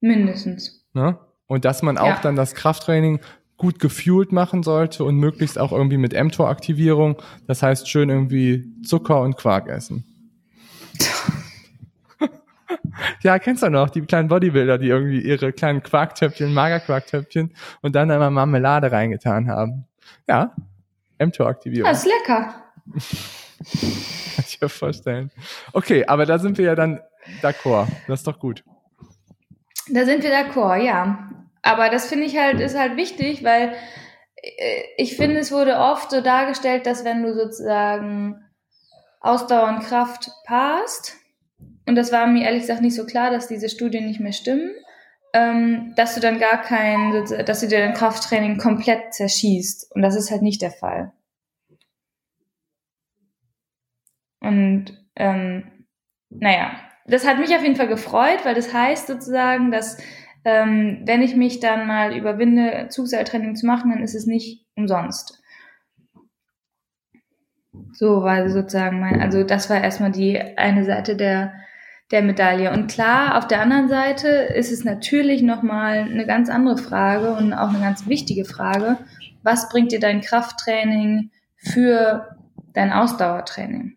[0.00, 0.84] Mindestens.
[0.92, 1.18] Ne?
[1.46, 2.20] Und dass man auch ja.
[2.22, 3.20] dann das Krafttraining
[3.56, 7.16] gut gefühlt machen sollte und möglichst auch irgendwie mit mTOR-Aktivierung.
[7.46, 10.04] Das heißt schön irgendwie Zucker und Quark essen.
[13.22, 18.10] Ja, kennst du noch, die kleinen Bodybuilder, die irgendwie ihre kleinen Quarktöpfchen, Magerquarktöpfchen und dann
[18.10, 19.86] einmal Marmelade reingetan haben.
[20.28, 20.54] Ja,
[21.18, 21.90] mTOR-Aktivierung.
[21.90, 22.54] Das ist lecker.
[22.86, 25.30] Kann ich mir vorstellen.
[25.72, 27.00] Okay, aber da sind wir ja dann
[27.42, 27.88] d'accord.
[28.06, 28.64] Das ist doch gut.
[29.90, 31.30] Da sind wir d'accord, ja.
[31.62, 33.74] Aber das finde ich halt, ist halt wichtig, weil
[34.36, 38.44] äh, ich finde, es wurde oft so dargestellt, dass wenn du sozusagen
[39.20, 41.16] Ausdauer und Kraft passt,
[41.86, 44.70] und das war mir ehrlich gesagt nicht so klar, dass diese Studien nicht mehr stimmen.
[45.34, 47.12] ähm, dass du dann gar kein,
[47.46, 49.94] dass du dir dein Krafttraining komplett zerschießt.
[49.94, 51.12] Und das ist halt nicht der Fall.
[54.40, 55.86] Und ähm,
[56.30, 56.72] naja,
[57.06, 59.98] das hat mich auf jeden Fall gefreut, weil das heißt sozusagen, dass
[60.44, 65.40] ähm, wenn ich mich dann mal überwinde, Zugseiltraining zu machen, dann ist es nicht umsonst.
[67.92, 71.54] So war sozusagen mein, also das war erstmal die eine Seite der,
[72.10, 72.72] der Medaille.
[72.72, 77.52] Und klar, auf der anderen Seite ist es natürlich nochmal eine ganz andere Frage und
[77.52, 78.98] auch eine ganz wichtige Frage.
[79.42, 82.36] Was bringt dir dein Krafttraining für
[82.72, 83.96] dein Ausdauertraining?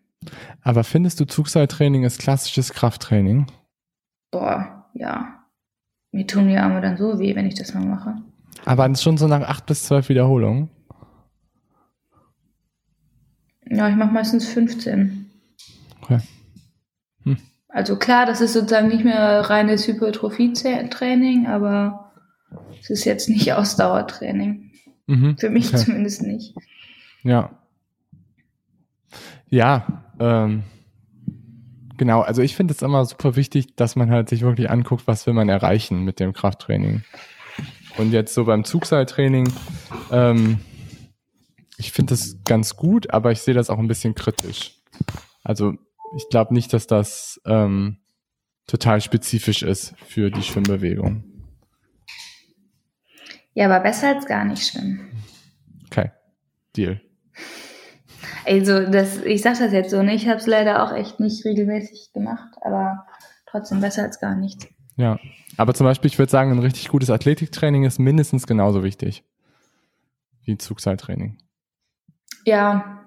[0.62, 3.46] Aber findest du Zugseiltraining ist klassisches Krafttraining?
[4.30, 5.44] Boah, ja.
[6.12, 8.16] Mir tun die Arme dann so weh, wenn ich das mal mache.
[8.64, 10.70] Aber schon so nach acht bis zwölf Wiederholungen?
[13.70, 15.30] Ja, ich mache meistens 15.
[16.02, 16.18] Okay.
[17.68, 22.12] Also klar, das ist sozusagen nicht mehr reines Hypertrophie-Training, aber
[22.80, 24.70] es ist jetzt nicht Ausdauertraining.
[25.06, 25.36] Mhm.
[25.38, 25.84] Für mich okay.
[25.84, 26.54] zumindest nicht.
[27.22, 27.50] Ja.
[29.50, 30.62] Ja, ähm,
[31.96, 32.20] genau.
[32.20, 35.34] Also ich finde es immer super wichtig, dass man halt sich wirklich anguckt, was will
[35.34, 37.02] man erreichen mit dem Krafttraining.
[37.96, 39.52] Und jetzt so beim Zugseiltraining,
[40.10, 40.60] ähm,
[41.78, 44.74] ich finde das ganz gut, aber ich sehe das auch ein bisschen kritisch.
[45.42, 45.74] Also
[46.16, 47.98] ich glaube nicht, dass das ähm,
[48.66, 51.24] total spezifisch ist für die Schwimmbewegung.
[53.54, 55.10] Ja, aber besser als gar nicht schwimmen.
[55.86, 56.12] Okay,
[56.76, 57.00] Deal.
[58.46, 60.14] Also das, ich sage das jetzt so, ne?
[60.14, 63.06] ich habe es leider auch echt nicht regelmäßig gemacht, aber
[63.46, 64.66] trotzdem besser als gar nichts.
[64.96, 65.18] Ja,
[65.56, 69.24] aber zum Beispiel, ich würde sagen, ein richtig gutes Athletiktraining ist mindestens genauso wichtig
[70.44, 71.38] wie Zugseiltraining.
[72.44, 72.97] Ja,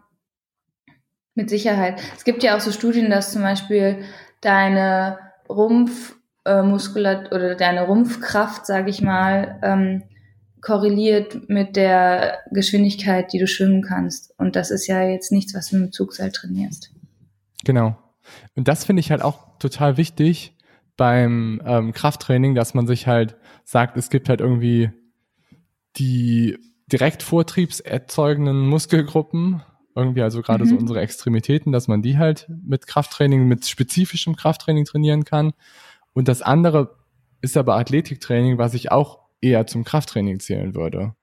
[1.35, 2.01] mit Sicherheit.
[2.15, 4.03] Es gibt ja auch so Studien, dass zum Beispiel
[4.41, 10.03] deine Rumpfmuskulatur äh, oder deine Rumpfkraft, sage ich mal, ähm,
[10.61, 14.33] korreliert mit der Geschwindigkeit, die du schwimmen kannst.
[14.37, 16.91] Und das ist ja jetzt nichts, was du dem Zugseil trainierst.
[17.63, 17.97] Genau.
[18.55, 20.55] Und das finde ich halt auch total wichtig
[20.97, 24.91] beim ähm, Krafttraining, dass man sich halt sagt, es gibt halt irgendwie
[25.97, 26.57] die
[26.91, 29.63] direkt vortriebserzeugenden Muskelgruppen,
[29.95, 30.69] irgendwie also gerade mhm.
[30.69, 35.53] so unsere Extremitäten, dass man die halt mit Krafttraining, mit spezifischem Krafttraining trainieren kann.
[36.13, 36.95] Und das andere
[37.41, 41.15] ist aber Athletiktraining, was ich auch eher zum Krafttraining zählen würde,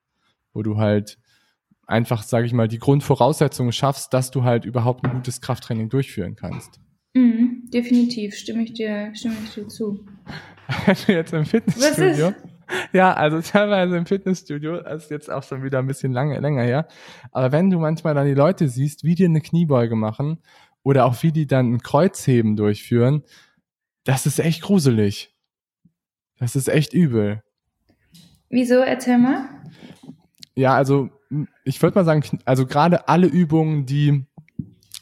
[0.52, 1.18] wo du halt
[1.86, 6.36] einfach, sage ich mal, die Grundvoraussetzungen schaffst, dass du halt überhaupt ein gutes Krafttraining durchführen
[6.36, 6.80] kannst.
[7.14, 10.04] Mhm, definitiv, stimme ich dir, stimme ich dir zu.
[10.86, 12.34] Wenn du jetzt im Fitnessstudio.
[12.92, 16.62] Ja, also teilweise im Fitnessstudio, das ist jetzt auch schon wieder ein bisschen lange, länger
[16.62, 16.88] her.
[17.32, 20.38] Aber wenn du manchmal dann die Leute siehst, wie die eine Kniebeuge machen
[20.82, 23.22] oder auch wie die dann ein Kreuzheben durchführen,
[24.04, 25.34] das ist echt gruselig.
[26.38, 27.42] Das ist echt übel.
[28.48, 28.76] Wieso?
[28.76, 29.48] Erzähl mal.
[30.54, 31.10] Ja, also
[31.64, 34.24] ich würde mal sagen, also gerade alle Übungen, die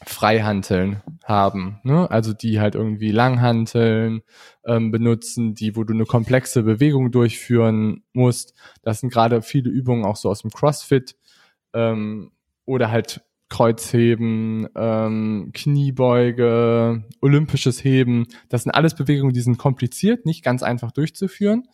[0.05, 2.09] Freihanteln haben, ne?
[2.11, 4.21] also die halt irgendwie Langhanteln
[4.63, 8.53] ähm, benutzen, die, wo du eine komplexe Bewegung durchführen musst.
[8.83, 11.15] Das sind gerade viele Übungen auch so aus dem CrossFit
[11.73, 12.31] ähm,
[12.65, 18.27] oder halt Kreuzheben, ähm, Kniebeuge, olympisches Heben.
[18.49, 21.67] Das sind alles Bewegungen, die sind kompliziert, nicht ganz einfach durchzuführen.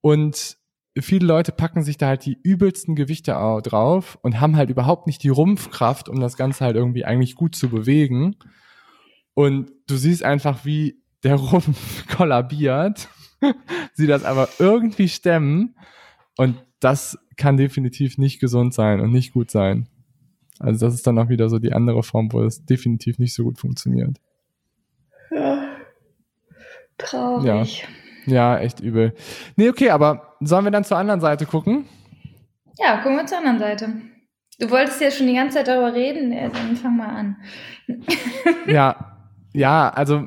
[0.00, 0.56] Und
[1.00, 5.22] viele Leute packen sich da halt die übelsten Gewichte drauf und haben halt überhaupt nicht
[5.22, 8.36] die Rumpfkraft, um das Ganze halt irgendwie eigentlich gut zu bewegen.
[9.34, 13.08] Und du siehst einfach, wie der Rumpf kollabiert,
[13.94, 15.76] sie das aber irgendwie stemmen
[16.36, 19.88] und das kann definitiv nicht gesund sein und nicht gut sein.
[20.58, 23.44] Also das ist dann auch wieder so die andere Form, wo es definitiv nicht so
[23.44, 24.18] gut funktioniert.
[25.30, 25.68] Ja.
[26.98, 27.82] Traurig.
[27.82, 27.88] Ja.
[28.26, 29.14] Ja, echt übel.
[29.56, 31.86] Nee, okay, aber sollen wir dann zur anderen Seite gucken?
[32.78, 33.88] Ja, gucken wir zur anderen Seite.
[34.58, 37.36] Du wolltest ja schon die ganze Zeit darüber reden, dann fang mal an.
[38.66, 38.96] ja,
[39.54, 40.26] ja, also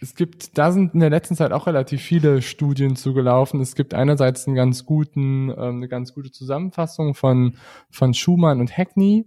[0.00, 3.60] es gibt, da sind in der letzten Zeit auch relativ viele Studien zugelaufen.
[3.60, 7.56] Es gibt einerseits einen ganz guten, ähm, eine ganz gute Zusammenfassung von,
[7.90, 9.26] von Schumann und Hackney.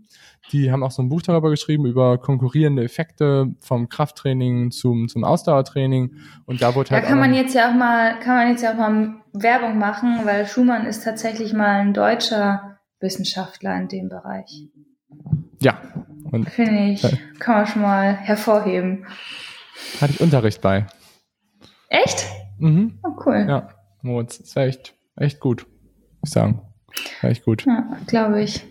[0.51, 5.23] Die haben auch so ein Buch darüber geschrieben, über konkurrierende Effekte vom Krafttraining zum, zum
[5.23, 6.15] Ausdauertraining.
[6.45, 7.03] Und da wurde halt.
[7.03, 10.19] Da kann man jetzt ja auch mal, kann man jetzt ja auch mal Werbung machen,
[10.23, 14.69] weil Schumann ist tatsächlich mal ein deutscher Wissenschaftler in dem Bereich.
[15.65, 15.81] Ja.
[16.51, 17.01] Finde ich,
[17.39, 19.07] kann man schon mal hervorheben.
[19.99, 20.85] Hatte ich Unterricht bei.
[21.89, 22.27] Echt?
[22.59, 22.99] Mhm.
[23.03, 23.45] Oh, cool.
[23.49, 23.69] Ja,
[24.03, 25.65] Moritz, ist echt, echt gut,
[26.21, 26.61] muss ich sagen.
[27.21, 27.65] War echt gut.
[27.65, 28.63] Ja, glaube ich.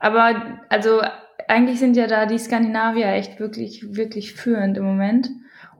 [0.00, 1.00] Aber, also,
[1.48, 5.30] eigentlich sind ja da die Skandinavier echt wirklich, wirklich führend im Moment.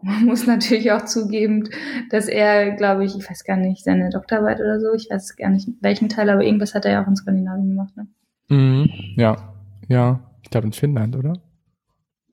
[0.01, 1.69] man muss natürlich auch zugeben,
[2.09, 5.51] dass er, glaube ich, ich weiß gar nicht, seine Doktorarbeit oder so, ich weiß gar
[5.51, 8.07] nicht welchen Teil, aber irgendwas hat er ja auch in Skandinavien gemacht, ne?
[8.49, 8.91] Mhm.
[9.17, 9.54] Ja,
[9.89, 10.31] ja.
[10.43, 11.33] Ich glaube in Finnland, oder?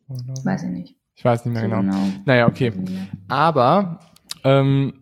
[0.08, 0.34] oder?
[0.44, 0.96] Weiß ich nicht.
[1.16, 1.82] Ich weiß nicht mehr so genau.
[1.82, 2.14] genau.
[2.26, 2.74] Naja, okay.
[3.28, 4.00] Aber
[4.44, 4.94] ähm,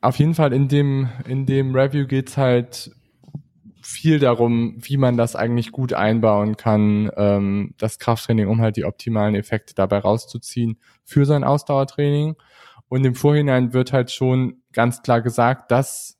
[0.00, 2.90] auf jeden Fall in dem, in dem Review geht's halt
[3.82, 8.84] viel darum, wie man das eigentlich gut einbauen kann, ähm, das Krafttraining, um halt die
[8.84, 12.34] optimalen Effekte dabei rauszuziehen für sein Ausdauertraining.
[12.88, 16.17] Und im Vorhinein wird halt schon ganz klar gesagt, dass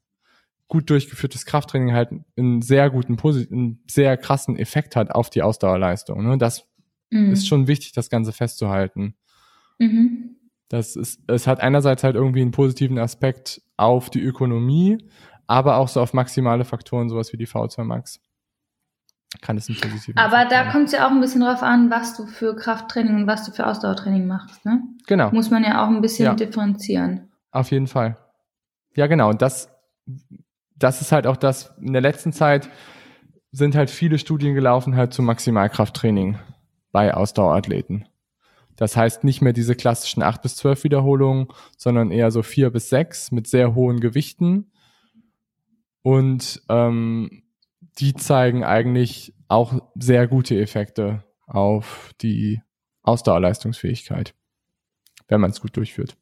[0.68, 6.22] gut durchgeführtes Krafttraining halt einen sehr guten, einen sehr krassen Effekt hat auf die Ausdauerleistung.
[6.22, 6.38] Ne?
[6.38, 6.66] Das
[7.10, 7.32] mhm.
[7.32, 9.16] ist schon wichtig, das Ganze festzuhalten.
[9.78, 10.36] Mhm.
[10.68, 14.98] Das ist, es hat einerseits halt irgendwie einen positiven Aspekt auf die Ökonomie,
[15.46, 18.20] aber auch so auf maximale Faktoren, sowas wie die V2 Max.
[19.40, 21.90] Kann es einen positiven Aber Effekt da kommt es ja auch ein bisschen drauf an,
[21.90, 24.82] was du für Krafttraining und was du für Ausdauertraining machst, ne?
[25.06, 25.30] Genau.
[25.30, 26.34] Muss man ja auch ein bisschen ja.
[26.34, 27.30] differenzieren.
[27.50, 28.16] Auf jeden Fall.
[28.94, 29.28] Ja, genau.
[29.30, 29.70] Und das,
[30.78, 32.68] das ist halt auch das, in der letzten Zeit
[33.50, 36.38] sind halt viele Studien gelaufen halt zum Maximalkrafttraining
[36.92, 38.06] bei Ausdauerathleten.
[38.76, 42.88] Das heißt nicht mehr diese klassischen acht bis zwölf Wiederholungen, sondern eher so vier bis
[42.88, 44.70] sechs mit sehr hohen Gewichten.
[46.02, 47.42] Und ähm,
[47.98, 52.62] die zeigen eigentlich auch sehr gute Effekte auf die
[53.02, 54.34] Ausdauerleistungsfähigkeit,
[55.26, 56.16] wenn man es gut durchführt.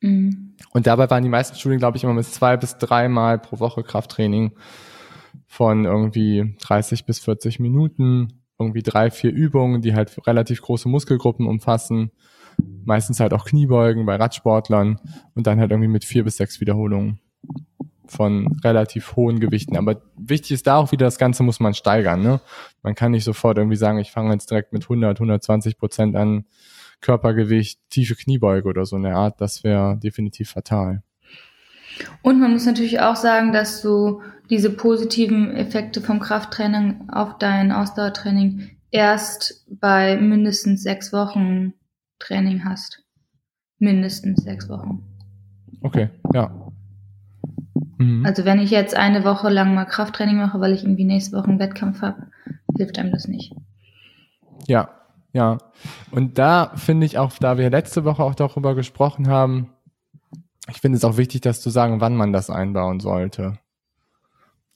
[0.00, 0.43] Mhm.
[0.72, 3.82] Und dabei waren die meisten Studien, glaube ich, immer mit zwei bis dreimal pro Woche
[3.82, 4.52] Krafttraining
[5.46, 11.46] von irgendwie 30 bis 40 Minuten irgendwie drei, vier Übungen, die halt relativ große Muskelgruppen
[11.46, 12.10] umfassen.
[12.84, 15.00] Meistens halt auch Kniebeugen bei Radsportlern
[15.34, 17.18] und dann halt irgendwie mit vier bis sechs Wiederholungen
[18.06, 19.76] von relativ hohen Gewichten.
[19.76, 22.22] Aber wichtig ist da auch wieder, das Ganze muss man steigern.
[22.22, 22.40] Ne?
[22.82, 26.44] Man kann nicht sofort irgendwie sagen, ich fange jetzt direkt mit 100, 120 Prozent an
[27.04, 29.38] Körpergewicht, tiefe Kniebeuge oder so eine Art.
[29.42, 31.02] Das wäre definitiv fatal.
[32.22, 37.72] Und man muss natürlich auch sagen, dass du diese positiven Effekte vom Krafttraining auf dein
[37.72, 41.74] Ausdauertraining erst bei mindestens sechs Wochen
[42.20, 43.04] Training hast.
[43.78, 45.02] Mindestens sechs Wochen.
[45.82, 46.72] Okay, ja.
[47.98, 48.24] Mhm.
[48.24, 51.48] Also wenn ich jetzt eine Woche lang mal Krafttraining mache, weil ich irgendwie nächste Woche
[51.48, 52.28] einen Wettkampf habe,
[52.78, 53.52] hilft einem das nicht.
[54.66, 55.03] Ja,
[55.34, 55.58] ja.
[56.12, 59.70] Und da finde ich auch, da wir letzte Woche auch darüber gesprochen haben,
[60.70, 63.58] ich finde es auch wichtig, das zu sagen, wann man das einbauen sollte.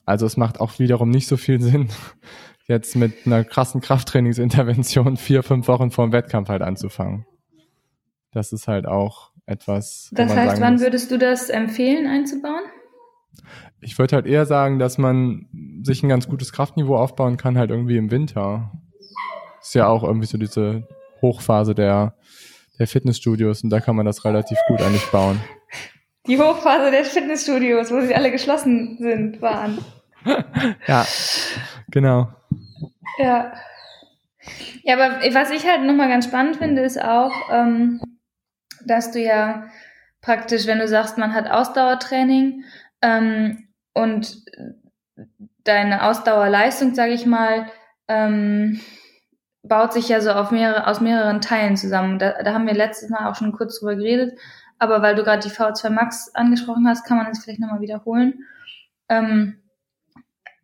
[0.05, 1.89] Also es macht auch wiederum nicht so viel Sinn,
[2.67, 7.25] jetzt mit einer krassen Krafttrainingsintervention vier, fünf Wochen vor dem Wettkampf halt anzufangen.
[8.31, 10.09] Das ist halt auch etwas.
[10.11, 12.63] Das heißt, wann muss, würdest du das empfehlen einzubauen?
[13.79, 15.47] Ich würde halt eher sagen, dass man
[15.83, 18.73] sich ein ganz gutes Kraftniveau aufbauen kann, halt irgendwie im Winter.
[19.61, 20.87] Ist ja auch irgendwie so diese
[21.21, 22.13] Hochphase der,
[22.77, 25.39] der Fitnessstudios und da kann man das relativ gut eigentlich bauen
[26.29, 29.83] die Hochphase der Fitnessstudios, wo sie alle geschlossen sind, waren.
[30.87, 31.05] ja,
[31.89, 32.29] genau.
[33.17, 33.51] Ja.
[34.83, 37.99] Ja, aber was ich halt nochmal ganz spannend finde, ist auch, ähm,
[38.85, 39.67] dass du ja
[40.21, 42.63] praktisch, wenn du sagst, man hat Ausdauertraining
[43.01, 44.43] ähm, und
[45.63, 47.67] deine Ausdauerleistung, sage ich mal,
[48.07, 48.79] ähm,
[49.69, 52.19] baut sich ja so auf mehrere, aus mehreren Teilen zusammen.
[52.19, 54.37] Da, da haben wir letztes Mal auch schon kurz drüber geredet.
[54.79, 58.45] Aber weil du gerade die V2 Max angesprochen hast, kann man das vielleicht nochmal wiederholen.
[59.07, 59.59] Ähm,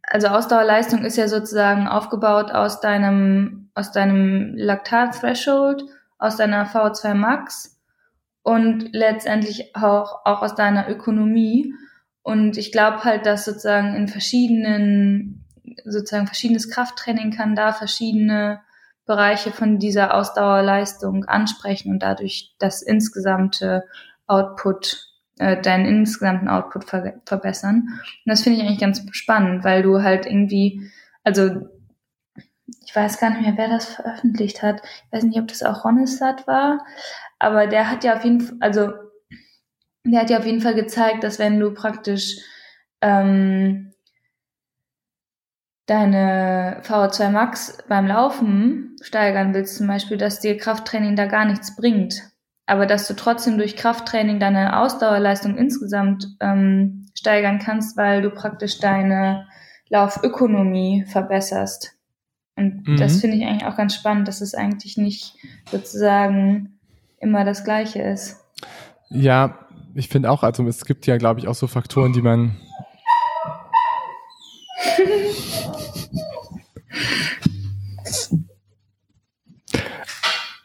[0.04, 5.84] also Ausdauerleistung ist ja sozusagen aufgebaut aus deinem, aus deinem Laktat-Threshold,
[6.18, 7.82] aus deiner V2 Max
[8.44, 11.74] und letztendlich auch, auch aus deiner Ökonomie.
[12.22, 15.46] Und ich glaube halt, dass sozusagen in verschiedenen,
[15.84, 18.62] sozusagen verschiedenes Krafttraining kann da verschiedene
[19.06, 23.84] Bereiche von dieser Ausdauerleistung ansprechen und dadurch das insgesamte
[24.28, 27.88] Output, äh, deinen insgesamten Output ver verbessern.
[28.26, 30.90] Und das finde ich eigentlich ganz spannend, weil du halt irgendwie,
[31.24, 31.68] also
[32.86, 34.82] ich weiß gar nicht mehr, wer das veröffentlicht hat.
[34.84, 36.84] Ich weiß nicht, ob das auch Ronnesat war,
[37.38, 38.92] aber der hat ja auf jeden Fall, also
[40.04, 42.38] der hat ja auf jeden Fall gezeigt, dass wenn du praktisch
[43.02, 43.94] ähm,
[45.86, 51.76] deine VO2 Max beim Laufen steigern willst, zum Beispiel, dass dir Krafttraining da gar nichts
[51.76, 52.32] bringt,
[52.66, 58.80] aber dass du trotzdem durch Krafttraining deine Ausdauerleistung insgesamt ähm, steigern kannst, weil du praktisch
[58.80, 59.48] deine
[59.90, 61.94] Laufökonomie verbesserst.
[62.56, 62.98] Und mhm.
[62.98, 65.36] das finde ich eigentlich auch ganz spannend, dass es eigentlich nicht
[65.70, 66.80] sozusagen
[67.20, 68.44] immer das Gleiche ist.
[69.10, 69.60] Ja,
[69.94, 72.56] ich finde auch, also es gibt ja, glaube ich, auch so Faktoren, die man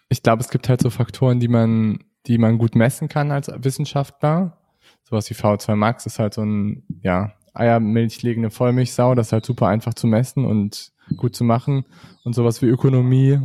[0.09, 3.49] ich glaube, es gibt halt so Faktoren, die man die man gut messen kann als
[3.49, 4.59] Wissenschaftler.
[5.05, 9.67] Sowas wie V2 Max ist halt so ein, ja, eiermilchlegende Vollmilchsau, das ist halt super
[9.67, 11.85] einfach zu messen und gut zu machen.
[12.25, 13.41] Und sowas wie Ökonomie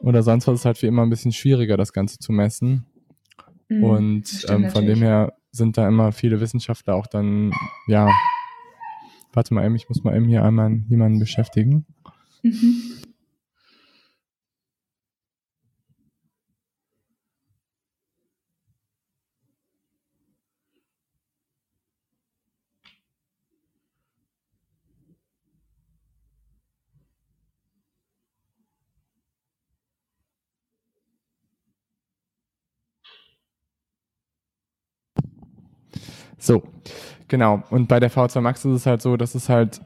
[0.00, 2.86] oder sonst was ist halt wie immer ein bisschen schwieriger, das Ganze zu messen.
[3.68, 7.52] Mhm, und ähm, von dem her sind da immer viele Wissenschaftler auch dann,
[7.86, 8.10] ja,
[9.32, 11.86] warte mal eben, ich muss mal eben hier einmal jemanden beschäftigen.
[12.42, 12.82] Mhm.
[36.38, 36.62] So,
[37.26, 37.62] genau.
[37.70, 39.80] Und bei der V2 Max ist es halt so, dass es halt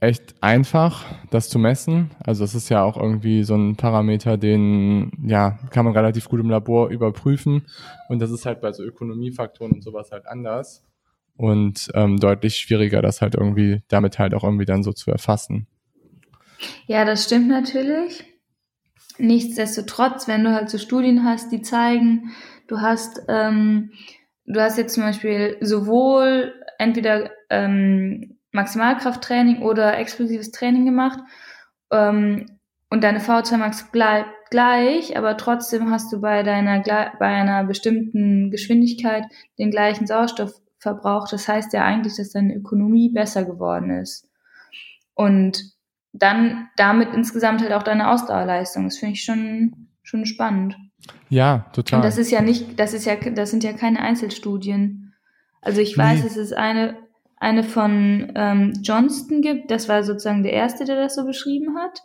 [0.00, 2.10] echt einfach, das zu messen.
[2.20, 6.40] Also es ist ja auch irgendwie so ein Parameter, den ja kann man relativ gut
[6.40, 7.66] im Labor überprüfen.
[8.08, 10.84] Und das ist halt bei so Ökonomiefaktoren und sowas halt anders
[11.36, 15.66] und ähm, deutlich schwieriger, das halt irgendwie damit halt auch irgendwie dann so zu erfassen.
[16.86, 18.24] Ja, das stimmt natürlich.
[19.18, 22.30] Nichtsdestotrotz, wenn du halt so Studien hast, die zeigen,
[22.68, 23.90] du hast ähm,
[24.48, 31.20] du hast jetzt zum Beispiel sowohl entweder ähm, Maximalkrafttraining oder explosives Training gemacht
[31.90, 32.58] ähm,
[32.90, 36.82] und deine V2 Max bleibt gleich, aber trotzdem hast du bei deiner
[37.18, 39.24] bei einer bestimmten Geschwindigkeit
[39.58, 41.28] den gleichen Sauerstoffverbrauch.
[41.28, 44.26] Das heißt ja eigentlich, dass deine Ökonomie besser geworden ist.
[45.14, 45.62] Und
[46.12, 48.84] dann damit insgesamt halt auch deine Ausdauerleistung.
[48.84, 50.76] Das finde ich schon, schon spannend.
[51.28, 51.98] Ja, total.
[51.98, 55.14] Und das ist ja nicht, das ist ja, das sind ja keine Einzelstudien.
[55.60, 56.24] Also ich weiß, nee.
[56.24, 56.96] dass es eine,
[57.36, 62.02] eine von ähm, Johnston gibt, das war sozusagen der erste, der das so beschrieben hat.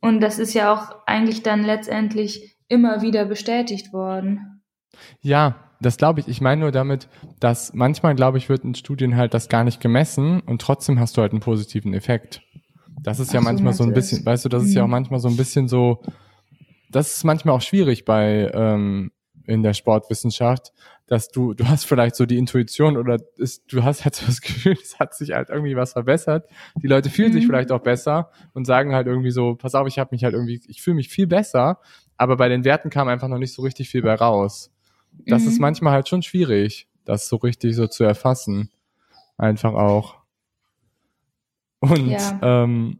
[0.00, 4.62] Und das ist ja auch eigentlich dann letztendlich immer wieder bestätigt worden.
[5.20, 6.28] Ja, das glaube ich.
[6.28, 7.08] Ich meine nur damit,
[7.40, 11.16] dass manchmal, glaube ich, wird in Studien halt das gar nicht gemessen und trotzdem hast
[11.16, 12.42] du halt einen positiven Effekt.
[13.02, 14.92] Das ist Ach ja manchmal so ein bisschen, weißt du, das ist ja auch mhm.
[14.92, 16.02] manchmal so ein bisschen so,
[16.90, 19.10] das ist manchmal auch schwierig bei ähm,
[19.46, 20.72] in der Sportwissenschaft,
[21.06, 24.40] dass du, du hast vielleicht so die Intuition oder ist, du hast halt so das
[24.40, 26.48] Gefühl, es hat sich halt irgendwie was verbessert.
[26.82, 27.34] Die Leute fühlen mhm.
[27.34, 30.34] sich vielleicht auch besser und sagen halt irgendwie so, pass auf, ich habe mich halt
[30.34, 31.80] irgendwie, ich fühle mich viel besser,
[32.16, 34.72] aber bei den Werten kam einfach noch nicht so richtig viel bei raus.
[35.26, 35.48] Das mhm.
[35.48, 38.70] ist manchmal halt schon schwierig, das so richtig so zu erfassen.
[39.38, 40.16] Einfach auch.
[41.80, 42.38] Und ja.
[42.42, 42.98] ähm,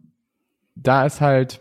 [0.74, 1.60] da ist halt,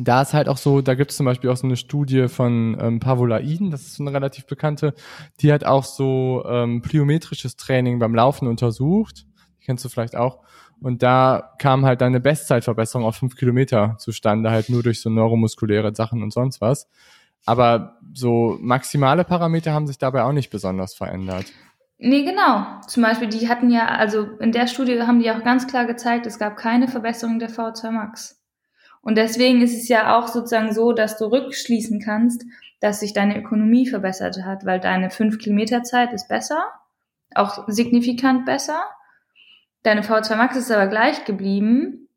[0.00, 2.76] da ist halt auch so, da gibt es zum Beispiel auch so eine Studie von
[2.80, 4.94] ähm, Pavolaiden, das ist so eine relativ bekannte,
[5.40, 9.26] die hat auch so ähm, plyometrisches Training beim Laufen untersucht.
[9.60, 10.40] Die kennst du vielleicht auch.
[10.80, 15.10] Und da kam halt dann eine Bestzeitverbesserung auf fünf Kilometer zustande, halt nur durch so
[15.10, 16.88] neuromuskuläre Sachen und sonst was.
[17.46, 21.46] Aber so maximale Parameter haben sich dabei auch nicht besonders verändert.
[21.98, 22.66] Nee, genau.
[22.86, 26.26] Zum Beispiel, die hatten ja, also in der Studie haben die auch ganz klar gezeigt,
[26.26, 28.43] es gab keine Verbesserung der V2 Max.
[29.04, 32.44] Und deswegen ist es ja auch sozusagen so, dass du rückschließen kannst,
[32.80, 36.72] dass sich deine Ökonomie verbessert hat, weil deine 5 Kilometer Zeit ist besser,
[37.34, 38.82] auch signifikant besser.
[39.82, 42.08] Deine V2 Max ist aber gleich geblieben.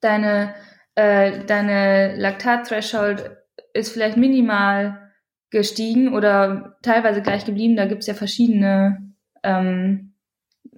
[0.00, 0.54] Deine,
[0.96, 3.30] äh, deine Laktat-Threshold
[3.72, 5.12] ist vielleicht minimal
[5.50, 7.76] gestiegen oder teilweise gleich geblieben.
[7.76, 9.12] Da gibt's ja verschiedene
[9.44, 10.14] ähm,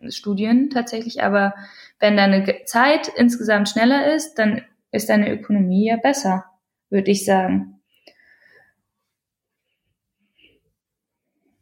[0.08, 1.22] Studien tatsächlich.
[1.22, 1.54] Aber
[2.00, 4.62] wenn deine Zeit insgesamt schneller ist, dann
[4.92, 6.44] ist deine Ökonomie ja besser,
[6.90, 7.80] würde ich sagen.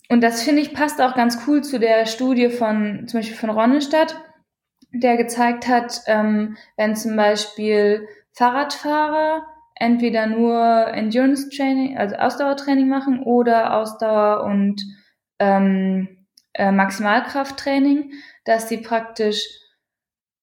[0.09, 3.51] Und das finde ich passt auch ganz cool zu der Studie von zum Beispiel von
[3.51, 4.17] Ronnenstadt,
[4.93, 13.23] der gezeigt hat, ähm, wenn zum Beispiel Fahrradfahrer entweder nur Endurance Training, also Ausdauertraining machen
[13.23, 14.83] oder Ausdauer und
[15.39, 18.13] ähm, äh, Maximalkrafttraining,
[18.45, 19.47] dass sie praktisch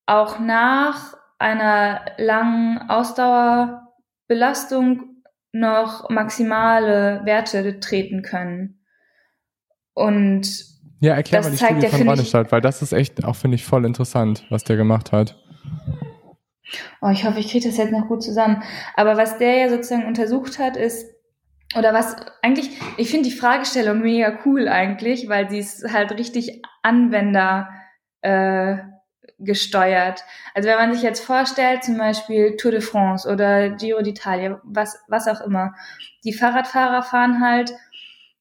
[0.06, 8.80] auch nach einer langen Ausdauerbelastung noch maximale Werte treten können.
[9.94, 10.66] Und
[11.00, 13.86] ja, erklär mal die Studie von Ronnestad, weil das ist echt auch, finde ich, voll
[13.86, 15.38] interessant, was der gemacht hat.
[17.02, 18.64] Oh, ich hoffe, ich kriege das jetzt noch gut zusammen.
[18.96, 21.14] Aber was der ja sozusagen untersucht hat, ist,
[21.78, 26.62] oder was eigentlich, ich finde die Fragestellung mega cool eigentlich, weil sie ist halt richtig
[26.82, 27.70] Anwender
[28.22, 28.78] äh,
[29.40, 30.24] gesteuert.
[30.54, 34.98] Also wenn man sich jetzt vorstellt, zum Beispiel Tour de France oder Giro d'Italia, was,
[35.08, 35.74] was auch immer,
[36.24, 37.74] die Fahrradfahrer fahren halt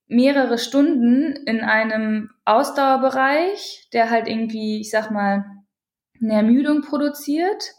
[0.07, 5.45] mehrere Stunden in einem Ausdauerbereich, der halt irgendwie, ich sag mal,
[6.21, 7.73] eine Ermüdung produziert,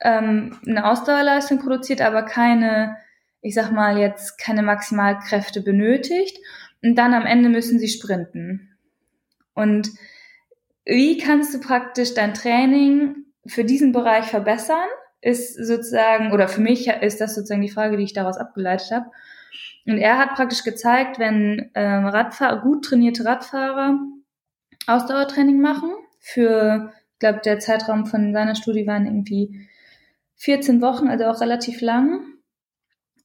[0.00, 2.96] ähm, eine Ausdauerleistung produziert, aber keine
[3.42, 6.38] ich sag mal, jetzt keine Maximalkräfte benötigt
[6.82, 8.76] und dann am Ende müssen sie sprinten.
[9.52, 9.90] Und
[10.84, 14.88] wie kannst du praktisch dein Training für diesen Bereich verbessern?
[15.20, 19.06] Ist sozusagen, oder für mich ist das sozusagen die Frage, die ich daraus abgeleitet habe.
[19.86, 23.98] Und er hat praktisch gezeigt, wenn ähm, Radfahrer, gut trainierte Radfahrer
[24.86, 29.68] Ausdauertraining machen, für, ich glaube, der Zeitraum von seiner Studie waren irgendwie
[30.36, 32.20] 14 Wochen, also auch relativ lang,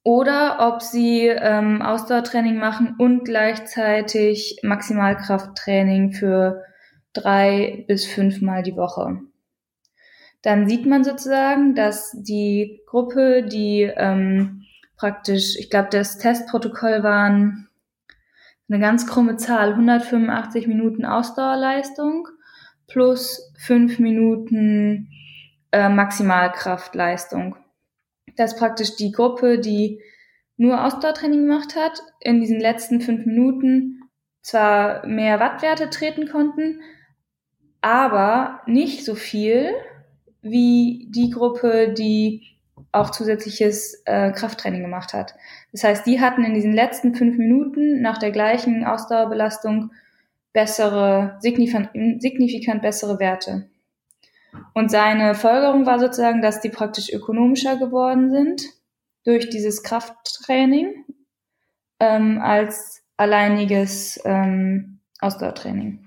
[0.03, 6.63] oder ob sie ähm, Ausdauertraining machen und gleichzeitig Maximalkrafttraining für
[7.22, 9.22] drei bis fünfmal die Woche.
[10.41, 14.63] Dann sieht man sozusagen, dass die Gruppe, die ähm,
[14.95, 17.70] praktisch, ich glaube, das Testprotokoll waren
[18.70, 22.28] eine ganz krumme Zahl, 185 Minuten Ausdauerleistung
[22.88, 25.09] plus fünf Minuten
[25.72, 27.55] äh, Maximalkraftleistung
[28.38, 30.01] dass praktisch die Gruppe, die
[30.55, 34.01] nur Ausdauertraining gemacht hat, in diesen letzten fünf Minuten
[34.41, 36.80] zwar mehr Wattwerte treten konnten,
[37.88, 39.71] aber nicht so viel
[40.41, 42.43] wie die Gruppe, die
[42.91, 45.35] auch zusätzliches äh, Krafttraining gemacht hat.
[45.71, 49.91] Das heißt, die hatten in diesen letzten fünf Minuten nach der gleichen Ausdauerbelastung
[50.53, 53.69] bessere, signifikant, signifikant bessere Werte.
[54.73, 58.63] Und seine Folgerung war sozusagen, dass die praktisch ökonomischer geworden sind
[59.23, 61.05] durch dieses Krafttraining
[61.99, 66.06] ähm, als alleiniges ähm, Ausdauertraining.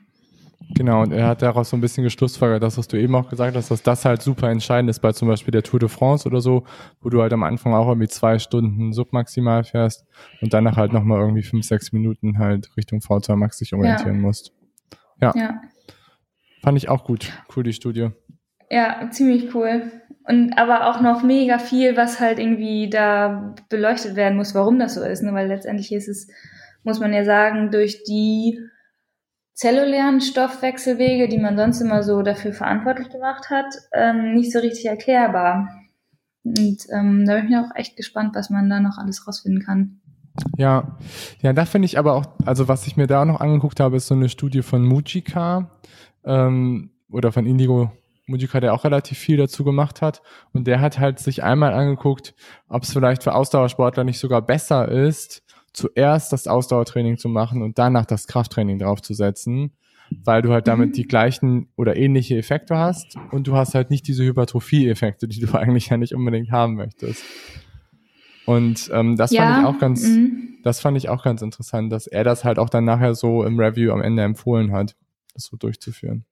[0.74, 3.56] Genau, und er hat daraus so ein bisschen geschlussfolgert, das, was du eben auch gesagt
[3.56, 6.40] hast, dass das halt super entscheidend ist bei zum Beispiel der Tour de France oder
[6.40, 6.64] so,
[7.00, 10.04] wo du halt am Anfang auch irgendwie zwei Stunden submaximal fährst
[10.40, 14.20] und danach halt nochmal irgendwie fünf, sechs Minuten halt Richtung V2 Max dich orientieren ja.
[14.20, 14.52] musst.
[15.20, 15.32] Ja.
[15.36, 15.60] ja.
[16.62, 17.32] Fand ich auch gut.
[17.54, 18.10] Cool, die Studie.
[18.70, 19.90] Ja, ziemlich cool.
[20.24, 24.94] Und aber auch noch mega viel, was halt irgendwie da beleuchtet werden muss, warum das
[24.94, 25.22] so ist.
[25.22, 25.34] Ne?
[25.34, 26.28] Weil letztendlich ist es,
[26.84, 28.60] muss man ja sagen, durch die
[29.54, 34.86] zellulären Stoffwechselwege, die man sonst immer so dafür verantwortlich gemacht hat, ähm, nicht so richtig
[34.86, 35.68] erklärbar.
[36.42, 40.00] Und ähm, da bin ich auch echt gespannt, was man da noch alles rausfinden kann.
[40.56, 40.96] Ja,
[41.42, 44.06] ja, da finde ich aber auch, also was ich mir da noch angeguckt habe, ist
[44.06, 45.70] so eine Studie von Mujika
[46.24, 47.92] ähm, oder von Indigo
[48.26, 50.22] Mujika, der auch relativ viel dazu gemacht hat.
[50.52, 52.34] Und der hat halt sich einmal angeguckt,
[52.68, 55.42] ob es vielleicht für Ausdauersportler nicht sogar besser ist,
[55.72, 59.72] zuerst das Ausdauertraining zu machen und danach das Krafttraining draufzusetzen,
[60.24, 64.06] weil du halt damit die gleichen oder ähnliche Effekte hast und du hast halt nicht
[64.08, 67.24] diese Hypertrophie-Effekte, die du eigentlich ja nicht unbedingt haben möchtest.
[68.46, 70.58] Und ähm, das ja, fand ich auch ganz, mhm.
[70.64, 73.60] das fand ich auch ganz interessant, dass er das halt auch dann nachher so im
[73.60, 74.96] Review am Ende empfohlen hat,
[75.34, 76.24] das so durchzuführen.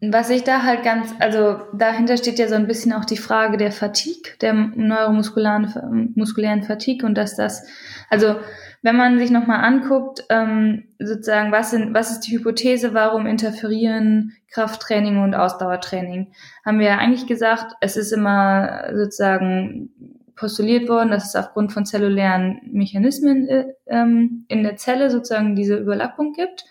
[0.00, 3.56] Was ich da halt ganz, also dahinter steht ja so ein bisschen auch die Frage
[3.56, 7.66] der Fatigue, der neuromuskulären muskulären Fatigue und dass das,
[8.10, 8.36] also
[8.82, 14.34] wenn man sich nochmal anguckt, ähm, sozusagen, was, sind, was ist die Hypothese, warum interferieren
[14.50, 16.32] Krafttraining und Ausdauertraining?
[16.64, 19.90] Haben wir ja eigentlich gesagt, es ist immer sozusagen
[20.36, 25.76] postuliert worden, dass es aufgrund von zellulären Mechanismen äh, ähm, in der Zelle sozusagen diese
[25.76, 26.64] Überlappung gibt.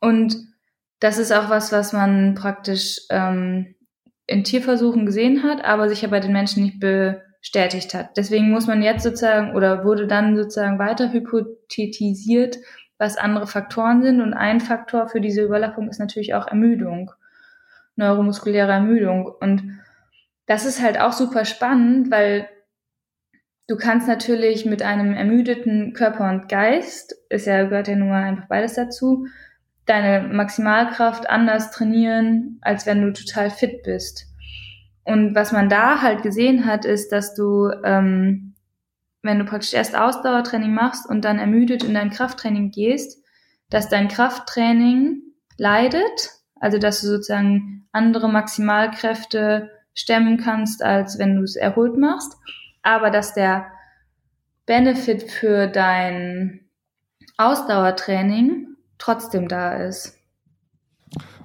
[0.00, 0.36] Und
[1.00, 3.74] das ist auch was, was man praktisch ähm,
[4.26, 8.16] in Tierversuchen gesehen hat, aber sich ja bei den Menschen nicht bestätigt hat.
[8.16, 12.58] Deswegen muss man jetzt sozusagen oder wurde dann sozusagen weiter hypothetisiert,
[12.98, 14.20] was andere Faktoren sind.
[14.20, 17.10] Und ein Faktor für diese Überlappung ist natürlich auch Ermüdung,
[17.96, 19.26] neuromuskuläre Ermüdung.
[19.26, 19.80] Und
[20.46, 22.46] das ist halt auch super spannend, weil
[23.68, 28.48] du kannst natürlich mit einem ermüdeten Körper und Geist, ist ja, gehört ja nur einfach
[28.48, 29.26] beides dazu,
[29.90, 34.26] deine Maximalkraft anders trainieren, als wenn du total fit bist.
[35.02, 38.54] Und was man da halt gesehen hat, ist, dass du, ähm,
[39.22, 43.20] wenn du praktisch erst Ausdauertraining machst und dann ermüdet in dein Krafttraining gehst,
[43.68, 45.22] dass dein Krafttraining
[45.58, 46.30] leidet,
[46.60, 52.36] also dass du sozusagen andere Maximalkräfte stemmen kannst, als wenn du es erholt machst,
[52.82, 53.66] aber dass der
[54.66, 56.68] Benefit für dein
[57.36, 58.69] Ausdauertraining
[59.00, 60.16] trotzdem da ist.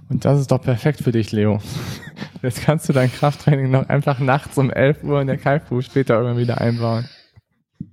[0.09, 1.59] Und das ist doch perfekt für dich, Leo.
[2.43, 6.15] Jetzt kannst du dein Krafttraining noch einfach nachts um 11 Uhr in der Kalkbuch später
[6.15, 7.09] irgendwann wieder einbauen.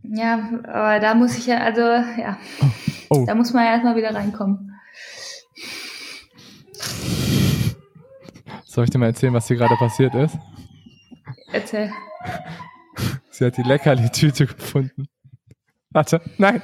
[0.02, 2.36] Ja, aber da muss ich ja, also, ja.
[2.60, 2.66] Oh.
[3.10, 3.24] oh.
[3.26, 4.78] Da muss man ja erstmal wieder reinkommen.
[8.64, 10.36] Soll ich dir mal erzählen, was hier gerade passiert ist?
[11.52, 11.90] Erzähl.
[13.30, 15.08] Sie hat die Leckerli-Tüte gefunden.
[15.90, 16.62] Warte, nein.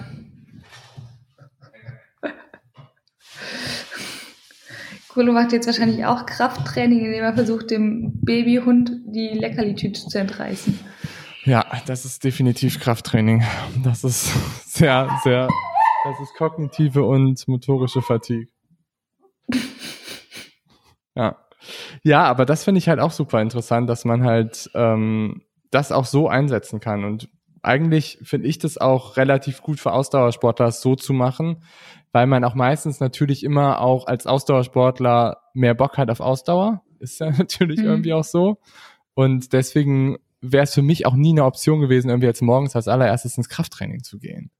[5.09, 10.79] Kolo macht jetzt wahrscheinlich auch Krafttraining, indem er versucht, dem Babyhund die Leckerli-Tüte zu entreißen.
[11.45, 13.43] Ja, das ist definitiv Krafttraining.
[13.83, 14.31] Das ist
[14.67, 15.49] sehr, sehr,
[16.05, 18.49] das ist kognitive und motorische Fatigue.
[21.15, 21.37] Ja.
[22.03, 26.05] Ja, aber das finde ich halt auch super interessant, dass man halt ähm, das auch
[26.05, 27.05] so einsetzen kann.
[27.05, 27.29] Und
[27.63, 31.63] eigentlich finde ich das auch relativ gut für Ausdauersportler, so zu machen,
[32.19, 36.83] weil man auch meistens natürlich immer auch als Ausdauersportler mehr Bock hat auf Ausdauer.
[36.99, 37.87] Ist ja natürlich mhm.
[37.87, 38.59] irgendwie auch so.
[39.15, 42.89] Und deswegen wäre es für mich auch nie eine Option gewesen, irgendwie jetzt morgens als
[42.89, 44.51] allererstes ins Krafttraining zu gehen.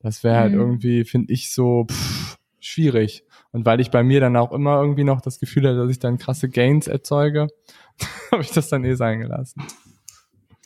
[0.00, 0.60] Das wäre halt mhm.
[0.60, 3.24] irgendwie, finde ich, so pff, schwierig.
[3.50, 6.00] Und weil ich bei mir dann auch immer irgendwie noch das Gefühl hatte, dass ich
[6.00, 7.46] dann krasse Gains erzeuge,
[8.30, 9.62] habe ich das dann eh sein gelassen.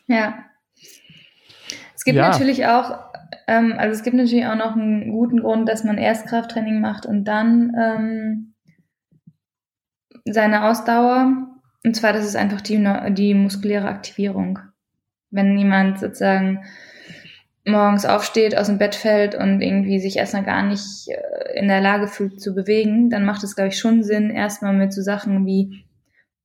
[0.08, 0.34] Ja.
[1.94, 2.30] Es gibt ja.
[2.30, 3.13] natürlich auch,
[3.46, 7.06] ähm, also es gibt natürlich auch noch einen guten Grund, dass man erst Krafttraining macht
[7.06, 8.54] und dann ähm,
[10.24, 11.48] seine Ausdauer.
[11.84, 14.58] Und zwar, das ist einfach die, die muskuläre Aktivierung.
[15.30, 16.64] Wenn jemand sozusagen
[17.66, 21.80] morgens aufsteht, aus dem Bett fällt und irgendwie sich erstmal gar nicht äh, in der
[21.80, 25.46] Lage fühlt zu bewegen, dann macht es, glaube ich, schon Sinn, erstmal mit so Sachen
[25.46, 25.84] wie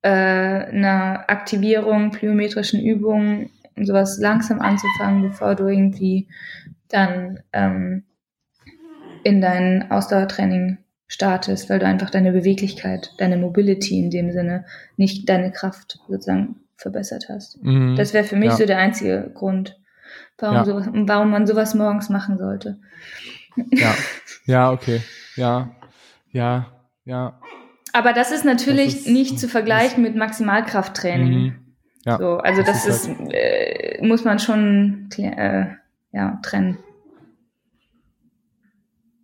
[0.01, 6.27] äh, einer Aktivierung, plyometrischen Übungen und sowas langsam anzufangen, bevor du irgendwie
[6.89, 8.03] dann ähm,
[9.23, 14.65] in dein Ausdauertraining startest, weil du einfach deine Beweglichkeit, deine Mobility in dem Sinne,
[14.95, 17.61] nicht deine Kraft sozusagen verbessert hast.
[17.63, 17.95] Mhm.
[17.95, 18.55] Das wäre für mich ja.
[18.55, 19.77] so der einzige Grund,
[20.37, 20.65] warum, ja.
[20.65, 22.79] sowas, warum man sowas morgens machen sollte.
[23.71, 23.95] Ja,
[24.45, 25.01] ja, okay.
[25.35, 25.71] Ja,
[26.31, 26.67] ja,
[27.05, 27.39] ja.
[27.91, 31.33] Aber das ist natürlich das ist, nicht zu vergleichen mit Maximalkrafttraining.
[31.33, 31.55] Mhm.
[32.05, 35.65] Ja, so, also das, das ist, halt äh, muss man schon äh,
[36.11, 36.77] ja, trennen.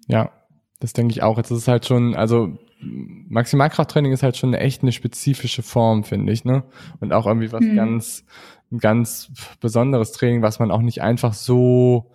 [0.07, 0.31] Ja,
[0.79, 1.38] das denke ich auch.
[1.38, 6.31] Jetzt ist es halt schon, also Maximalkrafttraining ist halt schon echt eine spezifische Form, finde
[6.31, 6.63] ich, ne?
[6.99, 7.75] Und auch irgendwie was mhm.
[7.75, 8.25] ganz
[8.71, 12.11] ein ganz besonderes Training, was man auch nicht einfach so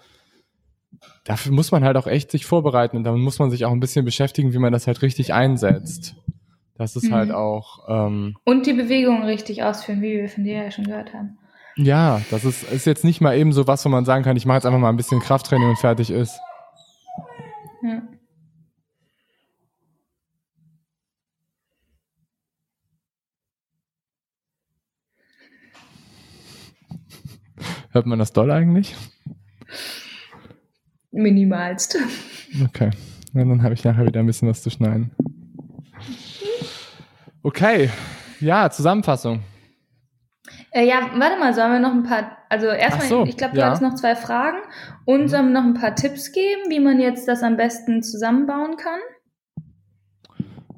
[1.25, 3.81] dafür muss man halt auch echt sich vorbereiten und dann muss man sich auch ein
[3.81, 6.17] bisschen beschäftigen, wie man das halt richtig einsetzt.
[6.77, 7.33] Das ist halt mhm.
[7.35, 7.89] halt auch.
[7.89, 11.39] Ähm, und die Bewegung richtig ausführen, wie wir von dir ja schon gehört haben.
[11.77, 14.47] Ja, das ist, ist jetzt nicht mal eben so was, wo man sagen kann, ich
[14.47, 16.39] mache jetzt einfach mal ein bisschen Krafttraining und fertig ist.
[17.83, 18.03] Ja.
[27.93, 28.95] Hört man das doll eigentlich?
[31.11, 31.97] Minimalst.
[32.65, 32.91] Okay.
[33.33, 35.11] Ja, dann habe ich nachher wieder ein bisschen was zu schneiden.
[37.43, 37.91] Okay.
[38.41, 39.43] Ja, Zusammenfassung.
[40.73, 43.61] Äh, ja, warte mal, sollen wir noch ein paar, also erstmal, so, ich glaube, du
[43.61, 43.71] ja.
[43.71, 44.59] hast noch zwei Fragen
[45.05, 45.29] und mhm.
[45.29, 49.01] sollen wir noch ein paar Tipps geben, wie man jetzt das am besten zusammenbauen kann?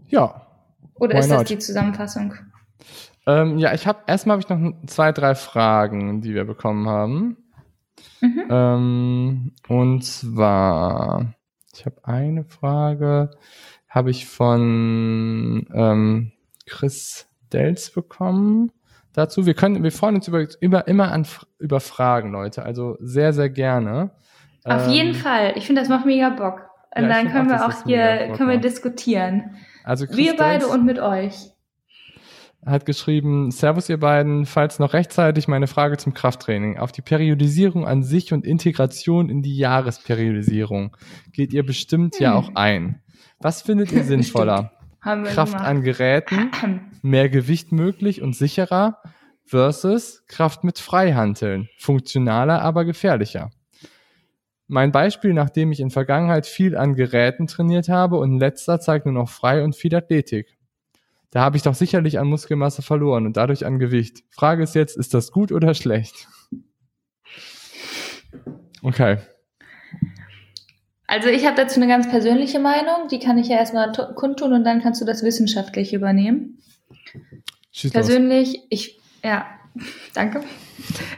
[0.08, 0.46] Ja.
[0.94, 1.40] Oder ist not?
[1.40, 2.34] das die Zusammenfassung?
[3.26, 7.36] Ähm, ja, ich habe erstmal habe ich noch zwei, drei Fragen, die wir bekommen haben.
[8.20, 8.44] Mhm.
[8.50, 11.34] Ähm, und zwar,
[11.74, 13.30] ich habe eine Frage,
[13.88, 16.32] habe ich von ähm,
[16.66, 18.72] Chris Dels bekommen
[19.12, 19.46] dazu.
[19.46, 21.26] Wir können, wir freuen uns über, über immer an
[21.58, 22.64] über Fragen, Leute.
[22.64, 24.10] Also sehr, sehr gerne.
[24.64, 25.52] Auf ähm, jeden Fall.
[25.56, 26.62] Ich finde, das macht mega Bock.
[26.94, 29.56] Und ja, dann können auch, wir auch hier können wir diskutieren.
[29.84, 31.52] Also Chris wir beide und mit euch
[32.64, 36.78] hat geschrieben, Servus ihr beiden, falls noch rechtzeitig meine Frage zum Krafttraining.
[36.78, 40.96] Auf die Periodisierung an sich und Integration in die Jahresperiodisierung
[41.32, 42.22] geht ihr bestimmt hm.
[42.22, 43.02] ja auch ein.
[43.40, 44.72] Was findet ihr sinnvoller?
[45.02, 45.66] Kraft gemacht.
[45.66, 46.50] an Geräten,
[47.02, 48.98] mehr Gewicht möglich und sicherer
[49.44, 53.50] versus Kraft mit Freihanteln, funktionaler, aber gefährlicher.
[54.68, 59.14] Mein Beispiel, nachdem ich in Vergangenheit viel an Geräten trainiert habe und letzter zeigt nur
[59.14, 60.56] noch frei und viel Athletik
[61.32, 64.22] da habe ich doch sicherlich an Muskelmasse verloren und dadurch an Gewicht.
[64.28, 66.28] Frage ist jetzt, ist das gut oder schlecht?
[68.82, 69.16] Okay.
[71.12, 74.64] Also ich habe dazu eine ganz persönliche Meinung, die kann ich ja erstmal kundtun und
[74.64, 76.56] dann kannst du das wissenschaftlich übernehmen.
[77.70, 78.66] Schieß Persönlich, los.
[78.70, 79.46] ich, ja,
[80.14, 80.40] danke.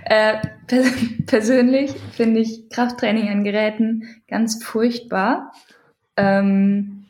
[0.04, 0.88] Äh, pers
[1.26, 5.52] persönlich finde ich Krafttraining an Geräten ganz furchtbar.
[6.16, 7.04] Ähm,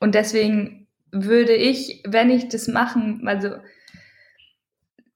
[0.00, 3.50] und deswegen würde ich, wenn ich das machen, also,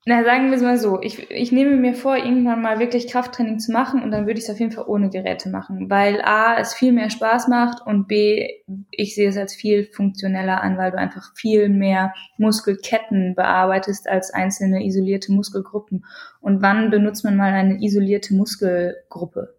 [0.08, 3.58] na, sagen wir es mal so, ich, ich nehme mir vor, irgendwann mal wirklich Krafttraining
[3.58, 6.56] zu machen und dann würde ich es auf jeden Fall ohne Geräte machen, weil A,
[6.60, 8.48] es viel mehr Spaß macht und B,
[8.92, 14.32] ich sehe es als viel funktioneller an, weil du einfach viel mehr Muskelketten bearbeitest als
[14.32, 16.04] einzelne isolierte Muskelgruppen.
[16.40, 19.56] Und wann benutzt man mal eine isolierte Muskelgruppe?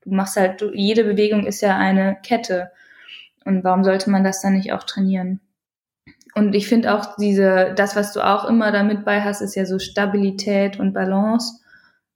[0.00, 2.70] Du machst halt, du, jede Bewegung ist ja eine Kette.
[3.44, 5.40] Und warum sollte man das dann nicht auch trainieren?
[6.34, 9.66] Und ich finde auch diese, das, was du auch immer damit bei hast, ist ja
[9.66, 11.60] so Stabilität und Balance,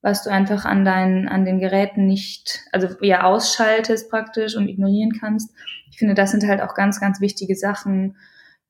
[0.01, 5.13] was du einfach an deinen, an den Geräten nicht, also ja ausschaltest praktisch und ignorieren
[5.19, 5.51] kannst.
[5.91, 8.15] Ich finde, das sind halt auch ganz, ganz wichtige Sachen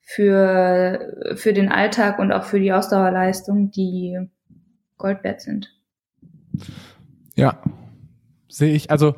[0.01, 4.19] für, für den Alltag und auch für die Ausdauerleistung, die
[4.97, 5.71] Gold wert sind.
[7.35, 7.61] Ja,
[8.47, 8.91] sehe ich.
[8.91, 9.15] Also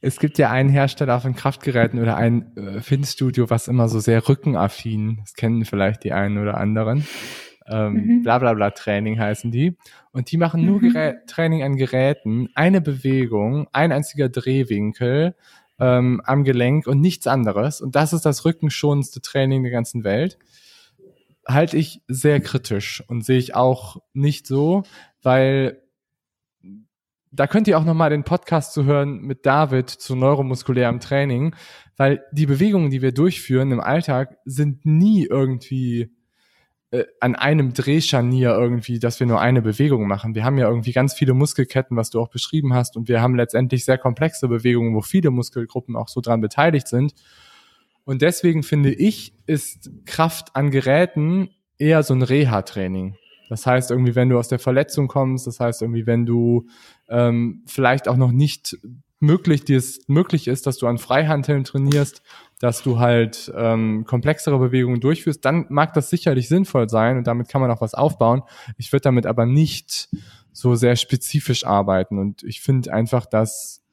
[0.00, 4.28] es gibt ja einen Hersteller von Kraftgeräten oder ein äh, Fitnessstudio, was immer so sehr
[4.28, 7.06] rückenaffin, das kennen vielleicht die einen oder anderen.
[7.70, 8.22] Ähm, mhm.
[8.22, 9.76] bla bla bla Training heißen die.
[10.12, 11.14] Und die machen nur mhm.
[11.26, 15.34] Training an Geräten, eine Bewegung, ein einziger Drehwinkel
[15.78, 17.80] ähm, am Gelenk und nichts anderes.
[17.80, 20.38] Und das ist das rückenschonendste Training der ganzen Welt.
[21.46, 24.84] Halte ich sehr kritisch und sehe ich auch nicht so,
[25.22, 25.82] weil
[27.30, 31.54] da könnt ihr auch nochmal den Podcast zu hören mit David zu neuromuskulärem Training,
[31.96, 36.10] weil die Bewegungen, die wir durchführen im Alltag, sind nie irgendwie
[36.90, 40.34] äh, an einem Drehscharnier irgendwie, dass wir nur eine Bewegung machen.
[40.34, 43.34] Wir haben ja irgendwie ganz viele Muskelketten, was du auch beschrieben hast, und wir haben
[43.34, 47.12] letztendlich sehr komplexe Bewegungen, wo viele Muskelgruppen auch so dran beteiligt sind.
[48.04, 53.16] Und deswegen finde ich, ist Kraft an Geräten eher so ein Reha-Training.
[53.50, 56.68] Das heißt irgendwie, wenn du aus der Verletzung kommst, das heißt irgendwie, wenn du
[57.08, 58.78] ähm, vielleicht auch noch nicht
[59.20, 62.22] möglich, dir es möglich ist, dass du an Freihandeln trainierst,
[62.60, 67.48] dass du halt ähm, komplexere Bewegungen durchführst, dann mag das sicherlich sinnvoll sein und damit
[67.48, 68.42] kann man auch was aufbauen.
[68.76, 70.08] Ich würde damit aber nicht
[70.52, 73.84] so sehr spezifisch arbeiten und ich finde einfach, dass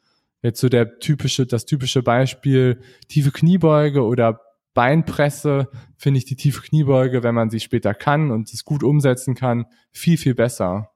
[0.42, 4.42] jetzt so der typische, das typische Beispiel tiefe Kniebeuge oder
[4.76, 9.34] Beinpresse finde ich die tiefe Kniebeuge, wenn man sie später kann und es gut umsetzen
[9.34, 10.92] kann, viel, viel besser.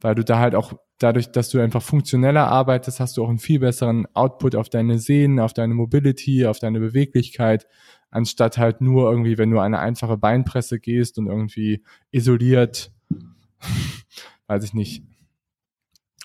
[0.00, 3.38] Weil du da halt auch dadurch, dass du einfach funktioneller arbeitest, hast du auch einen
[3.38, 7.66] viel besseren Output auf deine Sehnen, auf deine Mobility, auf deine Beweglichkeit,
[8.10, 12.92] anstatt halt nur irgendwie, wenn du eine einfache Beinpresse gehst und irgendwie isoliert,
[14.46, 15.02] weiß ich nicht,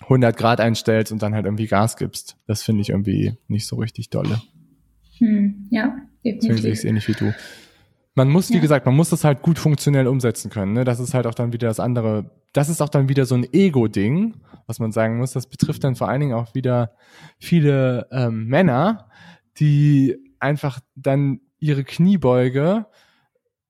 [0.02, 2.36] 100 Grad einstellst und dann halt irgendwie Gas gibst.
[2.46, 4.40] Das finde ich irgendwie nicht so richtig dolle.
[5.18, 6.40] Hm, ja, definitiv.
[6.40, 7.34] Deswegen sehe ich es ähnlich wie du.
[8.18, 8.60] Man muss, wie ja.
[8.60, 10.72] gesagt, man muss das halt gut funktionell umsetzen können.
[10.72, 10.82] Ne?
[10.82, 12.32] Das ist halt auch dann wieder das andere.
[12.52, 14.34] Das ist auch dann wieder so ein Ego-Ding,
[14.66, 15.34] was man sagen muss.
[15.34, 16.96] Das betrifft dann vor allen Dingen auch wieder
[17.38, 19.08] viele ähm, Männer,
[19.60, 22.86] die einfach dann ihre Kniebeuge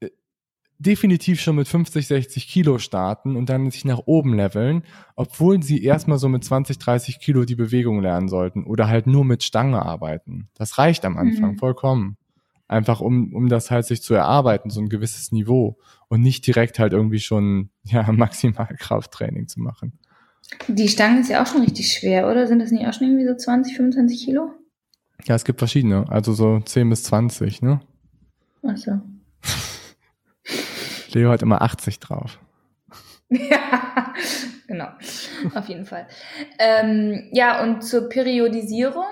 [0.00, 0.08] äh,
[0.78, 4.82] definitiv schon mit 50, 60 Kilo starten und dann sich nach oben leveln,
[5.14, 9.26] obwohl sie erstmal so mit 20, 30 Kilo die Bewegung lernen sollten oder halt nur
[9.26, 10.48] mit Stange arbeiten.
[10.54, 11.58] Das reicht am Anfang mhm.
[11.58, 12.16] vollkommen.
[12.68, 16.78] Einfach um, um das halt sich zu erarbeiten, so ein gewisses Niveau und nicht direkt
[16.78, 19.98] halt irgendwie schon ja, maximal Krafttraining zu machen.
[20.68, 22.46] Die Stange ist ja auch schon richtig schwer, oder?
[22.46, 24.52] Sind das nicht auch schon irgendwie so 20, 25 Kilo?
[25.24, 27.80] Ja, es gibt verschiedene, also so 10 bis 20, ne?
[28.62, 29.00] Ach so.
[31.12, 32.38] Leo hat immer 80 drauf.
[33.28, 34.14] ja,
[34.66, 34.88] genau.
[35.54, 36.06] Auf jeden Fall.
[36.58, 39.04] Ähm, ja, und zur Periodisierung,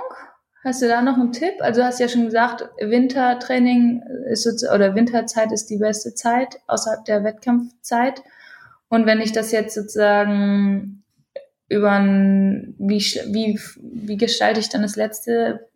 [0.67, 1.55] hast du da noch einen Tipp?
[1.61, 7.05] Also du hast ja schon gesagt, Wintertraining ist oder Winterzeit ist die beste Zeit außerhalb
[7.05, 8.23] der Wettkampfzeit.
[8.89, 11.05] Und wenn ich das jetzt sozusagen
[11.69, 15.69] über ein, wie, wie, wie gestalte ich dann das letzte,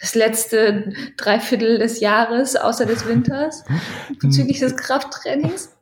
[0.00, 3.64] das letzte Dreiviertel des Jahres außer des Winters
[4.20, 5.76] bezüglich des Krafttrainings?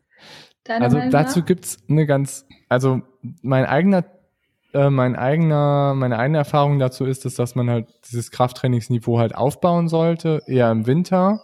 [0.64, 3.02] Deiner also dazu gibt's eine ganz, also
[3.42, 4.04] mein eigener,
[4.74, 9.34] äh, mein eigener, meine eigene Erfahrung dazu ist, ist, dass man halt dieses Krafttrainingsniveau halt
[9.34, 11.40] aufbauen sollte, eher im Winter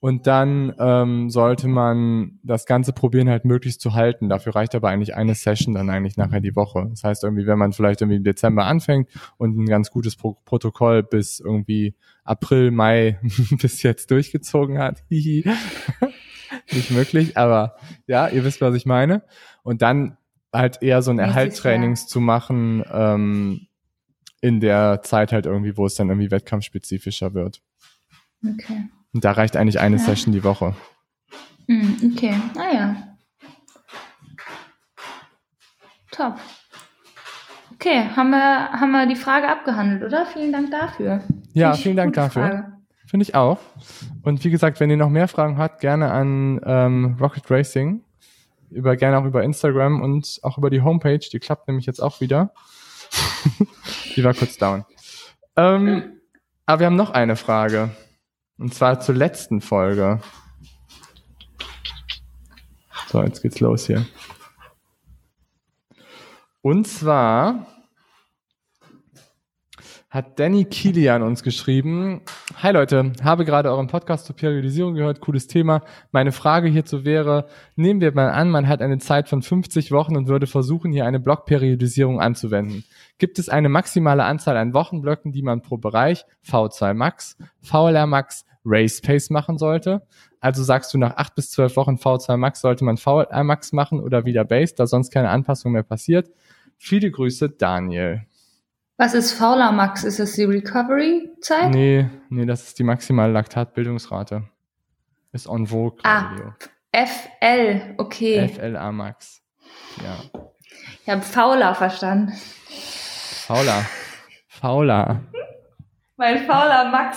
[0.00, 4.30] und dann ähm, sollte man das Ganze probieren, halt möglichst zu halten.
[4.30, 6.86] Dafür reicht aber eigentlich eine Session dann eigentlich nachher die Woche.
[6.88, 10.38] Das heißt irgendwie, wenn man vielleicht irgendwie im Dezember anfängt und ein ganz gutes Pro
[10.46, 13.20] Protokoll bis irgendwie April, Mai
[13.60, 17.76] bis jetzt durchgezogen hat, nicht möglich, aber
[18.06, 19.22] ja, ihr wisst, was ich meine.
[19.62, 20.16] Und dann
[20.52, 23.66] halt eher so ein Erhaltstrainings zu machen ähm,
[24.40, 27.60] in der Zeit halt irgendwie, wo es dann irgendwie wettkampfspezifischer wird.
[28.44, 28.88] Okay.
[29.12, 30.02] Und da reicht eigentlich eine ja.
[30.02, 30.74] Session die Woche.
[31.66, 32.96] Hm, okay, ah ja.
[36.10, 36.36] Top.
[37.74, 40.26] Okay, haben wir, haben wir die Frage abgehandelt, oder?
[40.26, 41.22] Vielen Dank dafür.
[41.54, 42.72] Ja, vielen Dank dafür.
[43.06, 43.58] Finde ich auch.
[44.22, 48.04] Und wie gesagt, wenn ihr noch mehr Fragen habt, gerne an ähm, Rocket Racing.
[48.70, 51.18] Über, gerne auch über Instagram und auch über die Homepage.
[51.18, 52.52] Die klappt nämlich jetzt auch wieder.
[54.16, 54.84] die war kurz down.
[55.56, 56.20] Ähm,
[56.66, 57.90] aber wir haben noch eine Frage.
[58.58, 60.20] Und zwar zur letzten Folge.
[63.08, 64.06] So, jetzt geht's los hier.
[66.62, 67.66] Und zwar
[70.10, 72.22] hat Danny Kilian uns geschrieben.
[72.56, 75.82] Hi Leute, habe gerade euren Podcast zur Periodisierung gehört, cooles Thema.
[76.10, 77.46] Meine Frage hierzu wäre,
[77.76, 81.06] nehmen wir mal an, man hat eine Zeit von 50 Wochen und würde versuchen, hier
[81.06, 82.82] eine Blockperiodisierung anzuwenden.
[83.18, 88.44] Gibt es eine maximale Anzahl an Wochenblöcken, die man pro Bereich V2 Max, VLR Max,
[88.64, 90.02] Race Pace machen sollte?
[90.40, 94.00] Also sagst du, nach acht bis zwölf Wochen V2 Max sollte man VLR Max machen
[94.00, 96.30] oder wieder Base, da sonst keine Anpassung mehr passiert?
[96.78, 98.22] Viele Grüße, Daniel.
[99.00, 100.04] Was ist Fauler Max?
[100.04, 101.70] Ist das die Recovery-Zeit?
[101.70, 104.42] Nee, nee, das ist die maximale Laktatbildungsrate.
[105.32, 105.98] Ist on vogue.
[106.02, 106.32] Ah,
[106.92, 108.46] FL, okay.
[108.48, 109.40] FLA Max.
[110.04, 110.40] Ja.
[111.02, 112.34] Ich habe Fauler verstanden.
[113.46, 113.86] Fauler.
[114.48, 115.22] Fauler.
[116.18, 117.16] Mein fauler Max.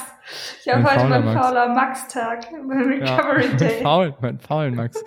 [0.64, 3.82] Ich habe heute meinen fauler Max-Tag, mein Recovery ja, Day.
[3.82, 5.04] Faul, mein faulen Max.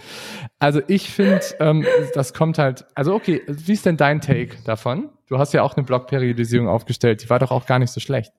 [0.58, 5.08] Also ich finde, ähm, das kommt halt, also okay, wie ist denn dein Take davon?
[5.28, 8.32] Du hast ja auch eine Blockperiodisierung aufgestellt, die war doch auch gar nicht so schlecht.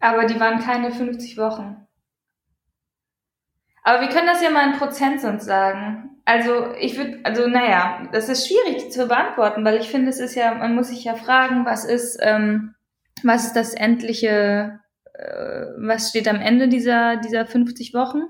[0.00, 1.86] Aber die waren keine 50 Wochen.
[3.84, 6.10] Aber wir können das ja mal in Prozent sonst sagen.
[6.24, 10.34] Also ich würde, also naja, das ist schwierig zu beantworten, weil ich finde, es ist
[10.34, 12.74] ja, man muss sich ja fragen, was ist, ähm,
[13.24, 14.80] was ist das endliche,
[15.14, 18.22] äh, was steht am Ende dieser, dieser 50 Wochen?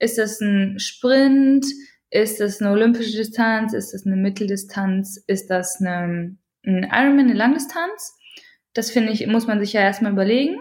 [0.00, 1.66] Ist das ein Sprint?
[2.10, 3.74] Ist das eine olympische Distanz?
[3.74, 5.22] Ist das eine Mitteldistanz?
[5.26, 6.36] Ist das eine,
[6.68, 8.16] ein Ironman, eine Langdistanz?
[8.74, 10.58] Das finde ich, muss man sich ja erstmal überlegen.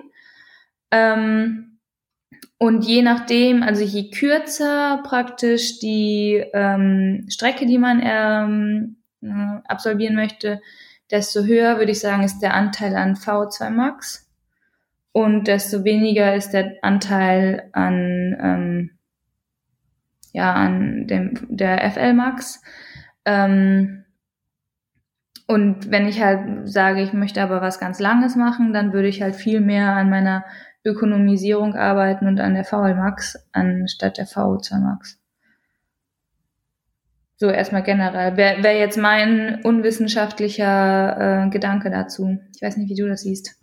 [0.92, 1.80] Ähm,
[2.58, 10.16] und je nachdem, also je kürzer praktisch die ähm, Strecke, die man ähm, äh, absolvieren
[10.16, 10.62] möchte,
[11.12, 14.28] desto höher würde ich sagen, ist der Anteil an V2 Max
[15.12, 18.98] und desto weniger ist der Anteil an ähm,
[20.34, 22.62] ja an dem der FL Max.
[23.26, 24.06] Ähm,
[25.48, 29.22] und wenn ich halt sage, ich möchte aber was ganz Langes machen, dann würde ich
[29.22, 30.44] halt viel mehr an meiner
[30.84, 35.20] Ökonomisierung arbeiten und an der VL Max anstatt der VO2 Max.
[37.38, 38.36] So erstmal generell.
[38.36, 42.40] Wäre wär jetzt mein unwissenschaftlicher äh, Gedanke dazu.
[42.54, 43.58] Ich weiß nicht, wie du das siehst.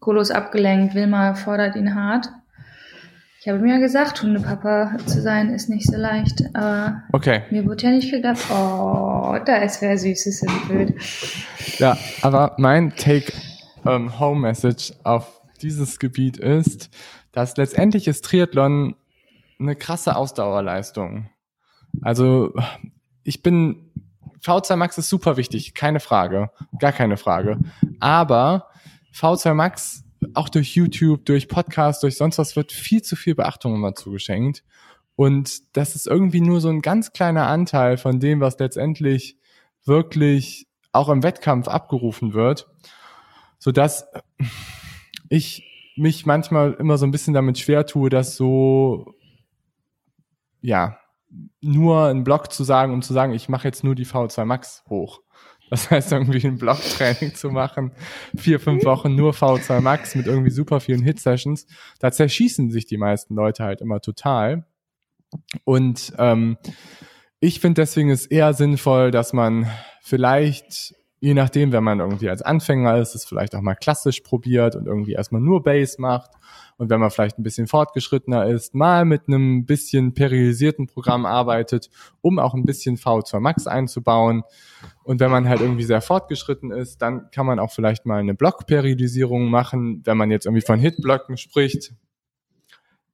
[0.00, 2.28] Kolos abgelenkt, Wilma fordert ihn hart.
[3.46, 6.42] Ich habe mir ja gesagt, Hundepapa zu sein ist nicht so leicht.
[6.52, 7.42] Aber okay.
[7.50, 10.94] mir wurde ja nicht gedacht, oh, da ist wer Süßes im Bild.
[11.78, 13.32] Ja, aber mein Take
[13.86, 14.10] ähm,
[15.04, 16.90] auf dieses Gebiet ist,
[17.30, 18.96] dass letztendlich ist Triathlon
[19.60, 21.30] eine krasse Ausdauerleistung.
[22.02, 22.52] Also
[23.22, 23.92] ich bin
[24.42, 27.58] V2 Max ist super wichtig, keine Frage, gar keine Frage.
[28.00, 28.70] Aber
[29.14, 30.02] V2 Max
[30.34, 34.64] auch durch YouTube, durch Podcast, durch sonst was wird viel zu viel Beachtung immer zugeschenkt.
[35.14, 39.38] Und das ist irgendwie nur so ein ganz kleiner Anteil von dem, was letztendlich
[39.84, 42.66] wirklich auch im Wettkampf abgerufen wird
[43.58, 44.06] so dass
[45.28, 49.14] ich mich manchmal immer so ein bisschen damit schwer tue, das so,
[50.60, 50.98] ja,
[51.60, 54.84] nur einen Block zu sagen, um zu sagen, ich mache jetzt nur die V2 Max
[54.88, 55.20] hoch.
[55.70, 57.92] Das heißt, irgendwie ein Blocktraining zu machen,
[58.36, 61.66] vier, fünf Wochen nur V2 Max mit irgendwie super vielen Hit-Sessions.
[61.98, 64.64] Da zerschießen sich die meisten Leute halt immer total.
[65.64, 66.56] Und ähm,
[67.40, 69.70] ich finde deswegen ist eher sinnvoll, dass man
[70.02, 74.76] vielleicht je nachdem, wenn man irgendwie als Anfänger ist, es vielleicht auch mal klassisch probiert
[74.76, 76.30] und irgendwie erstmal nur Bass macht.
[76.76, 81.88] Und wenn man vielleicht ein bisschen fortgeschrittener ist, mal mit einem bisschen periodisierten Programm arbeitet,
[82.20, 84.42] um auch ein bisschen V2 Max einzubauen.
[85.02, 88.34] Und wenn man halt irgendwie sehr fortgeschritten ist, dann kann man auch vielleicht mal eine
[88.34, 91.94] Blockperiodisierung machen, wenn man jetzt irgendwie von Hitblöcken spricht.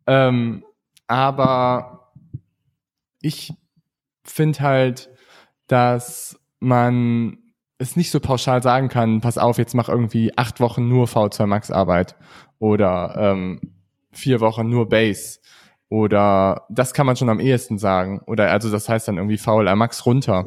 [0.09, 0.65] Ähm,
[1.07, 2.13] aber
[3.21, 3.53] ich
[4.25, 5.09] finde halt,
[5.69, 7.42] dass man
[7.83, 11.47] es nicht so pauschal sagen kann, pass auf, jetzt mach irgendwie acht Wochen nur V2
[11.47, 12.17] Max Arbeit
[12.59, 13.61] oder ähm,
[14.13, 15.41] vier Wochen nur Base
[15.89, 19.77] oder das kann man schon am ehesten sagen oder also das heißt dann irgendwie VLR
[19.77, 20.47] Max runter.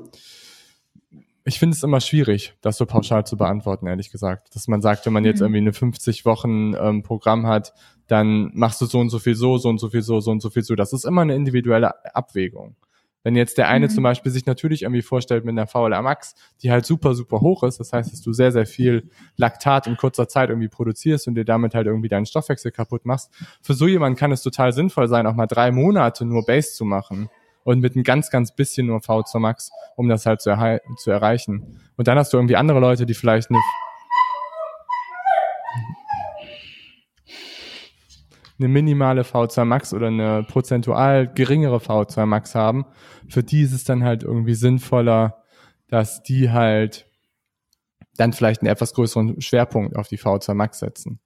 [1.48, 4.56] Ich finde es immer schwierig, das so pauschal zu beantworten, ehrlich gesagt.
[4.56, 5.46] Dass man sagt, wenn man jetzt mhm.
[5.46, 7.74] irgendwie eine 50 Wochen ähm, Programm hat,
[8.08, 10.42] dann machst du so und so viel so, so und so viel so, so und
[10.42, 10.74] so viel so.
[10.74, 12.76] Das ist immer eine individuelle Abwägung.
[13.26, 13.90] Wenn jetzt der eine mhm.
[13.90, 17.64] zum Beispiel sich natürlich irgendwie vorstellt mit einer VLA Max, die halt super, super hoch
[17.64, 21.34] ist, das heißt, dass du sehr, sehr viel Laktat in kurzer Zeit irgendwie produzierst und
[21.34, 23.32] dir damit halt irgendwie deinen Stoffwechsel kaputt machst.
[23.64, 26.86] Für so jemanden kann es total sinnvoll sein, auch mal drei Monate nur Base zu
[26.86, 27.32] machen
[27.64, 30.56] und mit ein ganz, ganz bisschen nur V zur Max, um das halt zu,
[30.98, 31.82] zu erreichen.
[31.98, 33.60] Und dann hast du irgendwie andere Leute, die vielleicht eine
[38.58, 42.86] eine minimale V2 Max oder eine prozentual geringere V2 Max haben,
[43.28, 45.44] für die ist es dann halt irgendwie sinnvoller,
[45.88, 47.08] dass die halt
[48.18, 51.20] dann vielleicht einen etwas größeren Schwerpunkt auf die V2 Max setzen.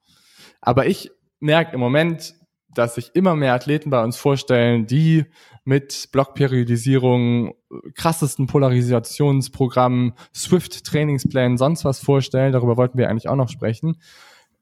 [0.62, 2.36] Aber ich merke im Moment,
[2.74, 5.26] dass sich immer mehr Athleten bei uns vorstellen, die
[5.64, 7.54] mit Blockperiodisierung,
[7.96, 12.54] krassesten Polarisationsprogrammen, Swift-Trainingsplänen, sonst was vorstellen.
[12.54, 13.98] Darüber wollten wir eigentlich auch noch sprechen.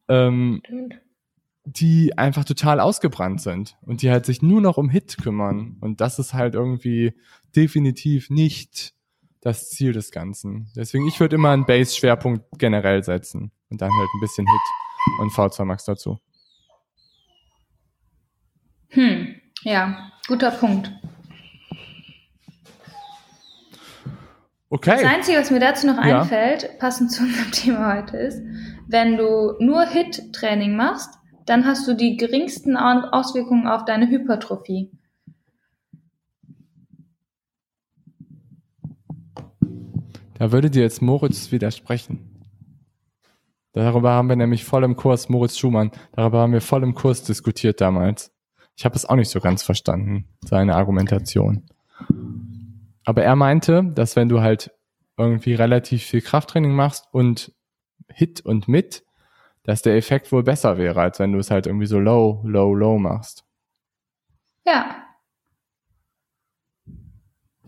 [0.09, 0.61] Ähm,
[1.69, 5.75] die einfach total ausgebrannt sind und die halt sich nur noch um Hit kümmern.
[5.81, 7.13] Und das ist halt irgendwie
[7.55, 8.93] definitiv nicht
[9.41, 10.71] das Ziel des Ganzen.
[10.77, 15.31] Deswegen, ich würde immer einen Base-Schwerpunkt generell setzen und dann halt ein bisschen Hit und
[15.33, 16.19] V2 Max dazu.
[18.89, 20.89] Hm, ja, guter Punkt.
[24.69, 25.01] Okay.
[25.01, 26.21] Das Einzige, was mir dazu noch ja.
[26.21, 28.41] einfällt, passend zu unserem Thema heute ist,
[28.87, 31.16] wenn du nur Hit-Training machst,
[31.47, 34.91] dann hast du die geringsten Auswirkungen auf deine Hypertrophie.
[40.37, 42.45] Da würde dir jetzt Moritz widersprechen.
[43.71, 47.23] Darüber haben wir nämlich voll im Kurs, Moritz Schumann, darüber haben wir voll im Kurs
[47.23, 48.31] diskutiert damals.
[48.75, 51.65] Ich habe es auch nicht so ganz verstanden, seine Argumentation.
[53.05, 54.71] Aber er meinte, dass wenn du halt
[55.17, 57.53] irgendwie relativ viel Krafttraining machst und
[58.09, 59.06] Hit und mit,
[59.67, 62.73] dass der Effekt wohl besser wäre, als wenn du es halt irgendwie so low, low,
[62.73, 63.43] low machst.
[64.65, 64.95] Ja.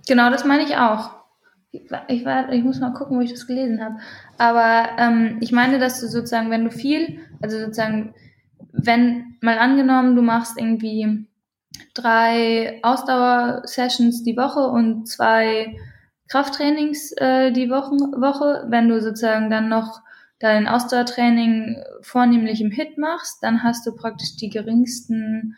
[0.07, 1.11] Genau, das meine ich auch.
[1.71, 3.97] Ich, war, ich muss mal gucken, wo ich das gelesen habe.
[4.37, 8.15] Aber ähm, ich meine, dass du sozusagen, wenn du viel, also sozusagen
[8.71, 11.27] wenn mal angenommen, du machst irgendwie
[11.93, 15.75] drei Ausdauersessions die Woche und zwei
[16.29, 20.01] Krafttrainings äh, die Woche, Woche, wenn du sozusagen dann noch
[20.39, 25.55] dein Ausdauertraining vornehmlich im Hit machst, dann hast du praktisch die geringsten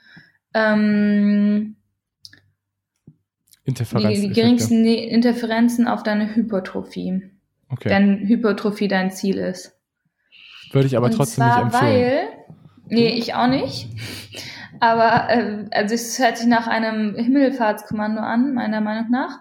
[0.53, 1.75] ähm,
[3.63, 7.21] Interferenzen, die, die geringsten Interferenzen auf deine Hypertrophie.
[7.69, 7.89] Okay.
[7.89, 9.77] Wenn Hypertrophie dein Ziel ist.
[10.71, 12.27] Würde ich aber und trotzdem nicht empfehlen.
[12.27, 12.41] Weil,
[12.91, 13.87] Nee, ich auch nicht.
[14.81, 19.39] Aber äh, also es hört sich nach einem Himmelfahrtskommando an, meiner Meinung nach.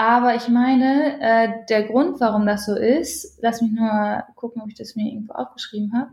[0.00, 4.70] Aber ich meine, äh, der Grund, warum das so ist, lass mich nur gucken, ob
[4.70, 6.08] ich das mir irgendwo aufgeschrieben habe.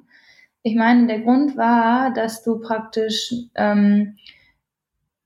[0.62, 4.18] Ich meine, der Grund war, dass du praktisch ähm,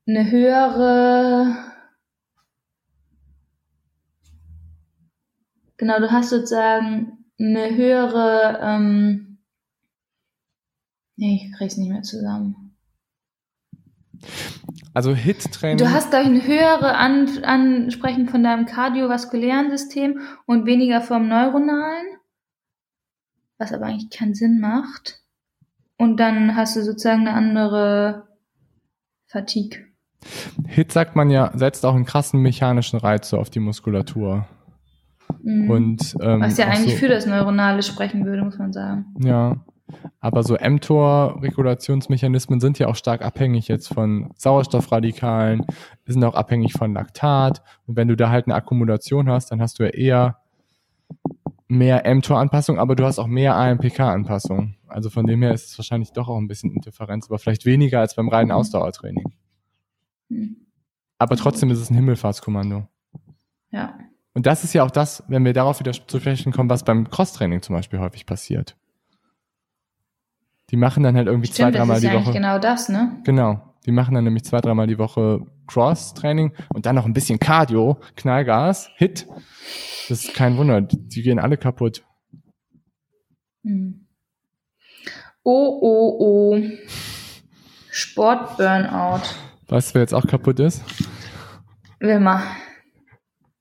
[0.06, 1.56] eine höhere,
[5.76, 9.38] genau, du hast sozusagen eine höhere ähm,
[11.16, 12.76] Nee, ich krieg's nicht mehr zusammen.
[14.94, 15.78] Also Hit-Training.
[15.78, 22.06] Du hast, ich, eine höhere An Ansprechen von deinem kardiovaskulären System und weniger vom neuronalen,
[23.58, 25.22] was aber eigentlich keinen Sinn macht.
[25.96, 28.28] Und dann hast du sozusagen eine andere
[29.26, 29.86] Fatigue.
[30.66, 34.46] Hit sagt man ja, setzt auch einen krassen mechanischen Reiz auf die Muskulatur.
[35.42, 35.70] Mhm.
[35.70, 39.06] Und, ähm, was ja eigentlich so, für das Neuronale sprechen würde, muss man sagen.
[39.20, 39.56] Ja.
[40.20, 45.66] Aber so mTOR-Regulationsmechanismen sind ja auch stark abhängig jetzt von Sauerstoffradikalen,
[46.06, 47.62] sind auch abhängig von Laktat.
[47.86, 50.38] Und wenn du da halt eine Akkumulation hast, dann hast du ja eher
[51.68, 54.76] mehr mTOR-Anpassung, aber du hast auch mehr AMPK-Anpassung.
[54.88, 58.00] Also von dem her ist es wahrscheinlich doch auch ein bisschen Interferenz, aber vielleicht weniger
[58.00, 59.32] als beim reinen Ausdauertraining.
[61.18, 62.86] Aber trotzdem ist es ein Himmelfahrtskommando.
[63.70, 63.98] Ja.
[64.34, 67.08] Und das ist ja auch das, wenn wir darauf wieder zu sprechen kommen, was beim
[67.08, 68.76] Cross-Training zum Beispiel häufig passiert.
[70.70, 72.32] Die machen dann halt irgendwie Stimmt, zwei, dreimal die Woche.
[72.32, 73.20] genau das, ne?
[73.24, 73.74] Genau.
[73.84, 77.98] Die machen dann nämlich zwei, dreimal die Woche Cross-Training und dann noch ein bisschen Cardio,
[78.16, 79.26] Knallgas, Hit.
[80.08, 80.80] Das ist kein Wunder.
[80.80, 82.04] Die gehen alle kaputt.
[83.64, 84.06] Hm.
[85.44, 86.60] Oh, oh, oh.
[87.90, 89.22] Sport-Burnout.
[89.68, 90.82] Weißt du, wer jetzt auch kaputt ist?
[91.98, 92.42] Wilma.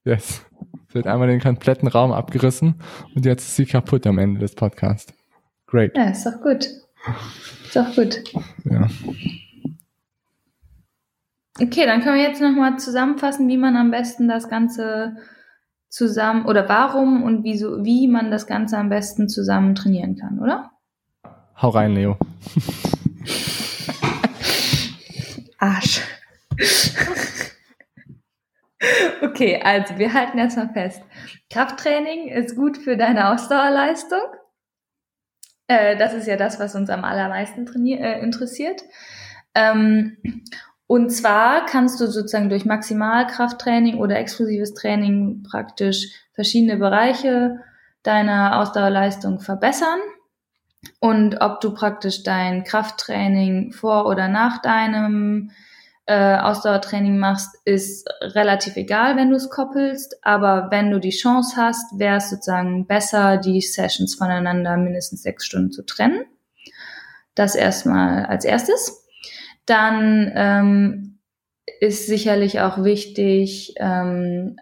[0.03, 0.45] Yes.
[0.89, 2.81] Sie hat einmal den kompletten Raum abgerissen
[3.15, 5.13] und jetzt ist sie kaputt am Ende des Podcasts.
[5.67, 5.95] Great.
[5.95, 6.67] Ja, ist doch gut.
[7.65, 8.23] Ist auch gut.
[8.65, 8.87] Ja.
[11.59, 15.17] Okay, dann können wir jetzt nochmal zusammenfassen, wie man am besten das Ganze
[15.89, 20.71] zusammen oder warum und wieso, wie man das Ganze am besten zusammen trainieren kann, oder?
[21.61, 22.17] Hau rein, Leo.
[25.59, 26.01] Arsch.
[29.21, 31.03] okay, also wir halten erstmal fest.
[31.51, 34.21] Krafttraining ist gut für deine Ausdauerleistung.
[35.71, 38.81] Äh, das ist ja das, was uns am allermeisten äh, interessiert.
[39.55, 40.17] Ähm,
[40.85, 47.61] und zwar kannst du sozusagen durch Maximalkrafttraining oder exklusives Training praktisch verschiedene Bereiche
[48.03, 49.99] deiner Ausdauerleistung verbessern.
[50.99, 55.51] und ob du praktisch dein Krafttraining vor oder nach deinem
[56.11, 60.17] äh, Ausdauertraining machst, ist relativ egal, wenn du es koppelst.
[60.23, 65.45] Aber wenn du die Chance hast, wäre es sozusagen besser, die Sessions voneinander mindestens sechs
[65.45, 66.25] Stunden zu trennen.
[67.33, 69.07] Das erstmal als erstes.
[69.65, 71.19] Dann ähm,
[71.79, 74.57] ist sicherlich auch wichtig, ähm,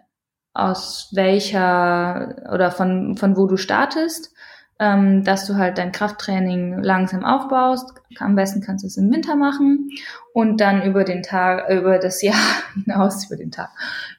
[0.52, 4.32] aus welcher oder von, von wo du startest
[4.80, 7.92] ähm, dass du halt dein Krafttraining langsam aufbaust.
[8.18, 9.90] Am besten kannst du es im Winter machen
[10.32, 12.34] und dann über den Tag, über das Jahr
[12.74, 13.70] hinaus, über den Tag,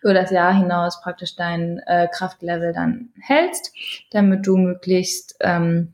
[0.03, 3.73] über das Jahr hinaus praktisch dein äh, Kraftlevel dann hältst,
[4.11, 5.93] damit du möglichst, ähm,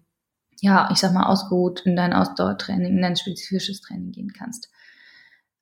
[0.59, 4.69] ja, ich sag mal, ausgeruht in dein Ausdauertraining, in dein spezifisches Training gehen kannst.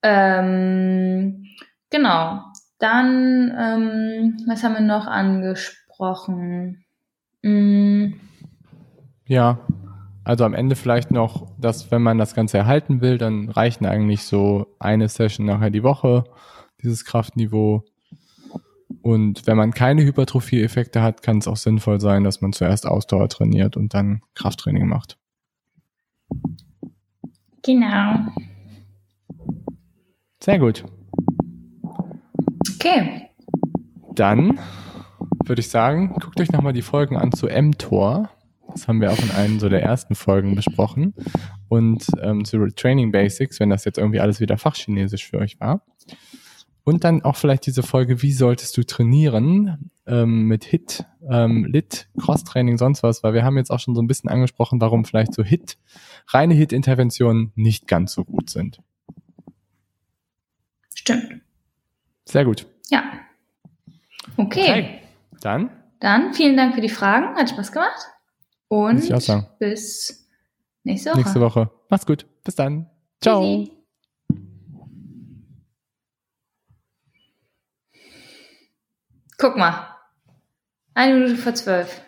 [0.01, 1.45] Ähm,
[1.91, 2.41] genau.
[2.79, 6.83] Dann, ähm, was haben wir noch angesprochen?
[7.43, 8.13] Mm.
[9.27, 9.59] Ja,
[10.23, 14.23] also am Ende vielleicht noch, dass wenn man das Ganze erhalten will, dann reichen eigentlich
[14.23, 16.23] so eine Session nachher die Woche,
[16.81, 17.83] dieses Kraftniveau.
[19.01, 23.29] Und wenn man keine Hypertrophie-Effekte hat, kann es auch sinnvoll sein, dass man zuerst Ausdauer
[23.29, 25.17] trainiert und dann Krafttraining macht.
[27.61, 28.31] Genau.
[30.39, 30.83] Sehr gut.
[32.75, 33.29] Okay.
[34.13, 34.59] Dann
[35.45, 38.29] würde ich sagen, guckt euch nochmal die Folgen an zu mTOR.
[38.75, 41.13] Das haben wir auch in einer so der ersten Folgen besprochen.
[41.69, 45.81] Und ähm, zu Training Basics, wenn das jetzt irgendwie alles wieder Fachchinesisch für euch war.
[46.83, 52.09] Und dann auch vielleicht diese Folge, wie solltest du trainieren ähm, mit HIT, ähm, LIT,
[52.19, 55.33] Cross-Training, sonst was, weil wir haben jetzt auch schon so ein bisschen angesprochen, warum vielleicht
[55.33, 55.77] so HIT,
[56.27, 58.81] reine HIT-Interventionen nicht ganz so gut sind.
[60.93, 61.41] Stimmt.
[62.25, 62.67] Sehr gut.
[62.89, 63.03] Ja.
[64.35, 64.69] Okay.
[64.69, 64.99] okay.
[65.39, 65.69] Dann?
[66.01, 67.37] Dann vielen Dank für die Fragen.
[67.37, 68.14] Hat Spaß gemacht.
[68.67, 69.07] Und
[69.59, 70.27] bis
[70.83, 71.17] nächste Woche.
[71.17, 71.71] Nächste Woche.
[71.89, 72.25] Mach's gut.
[72.43, 72.89] Bis dann.
[73.21, 73.43] Ciao.
[73.43, 73.71] Easy.
[79.37, 79.95] Guck mal.
[80.93, 82.01] Eine Minute vor zwölf.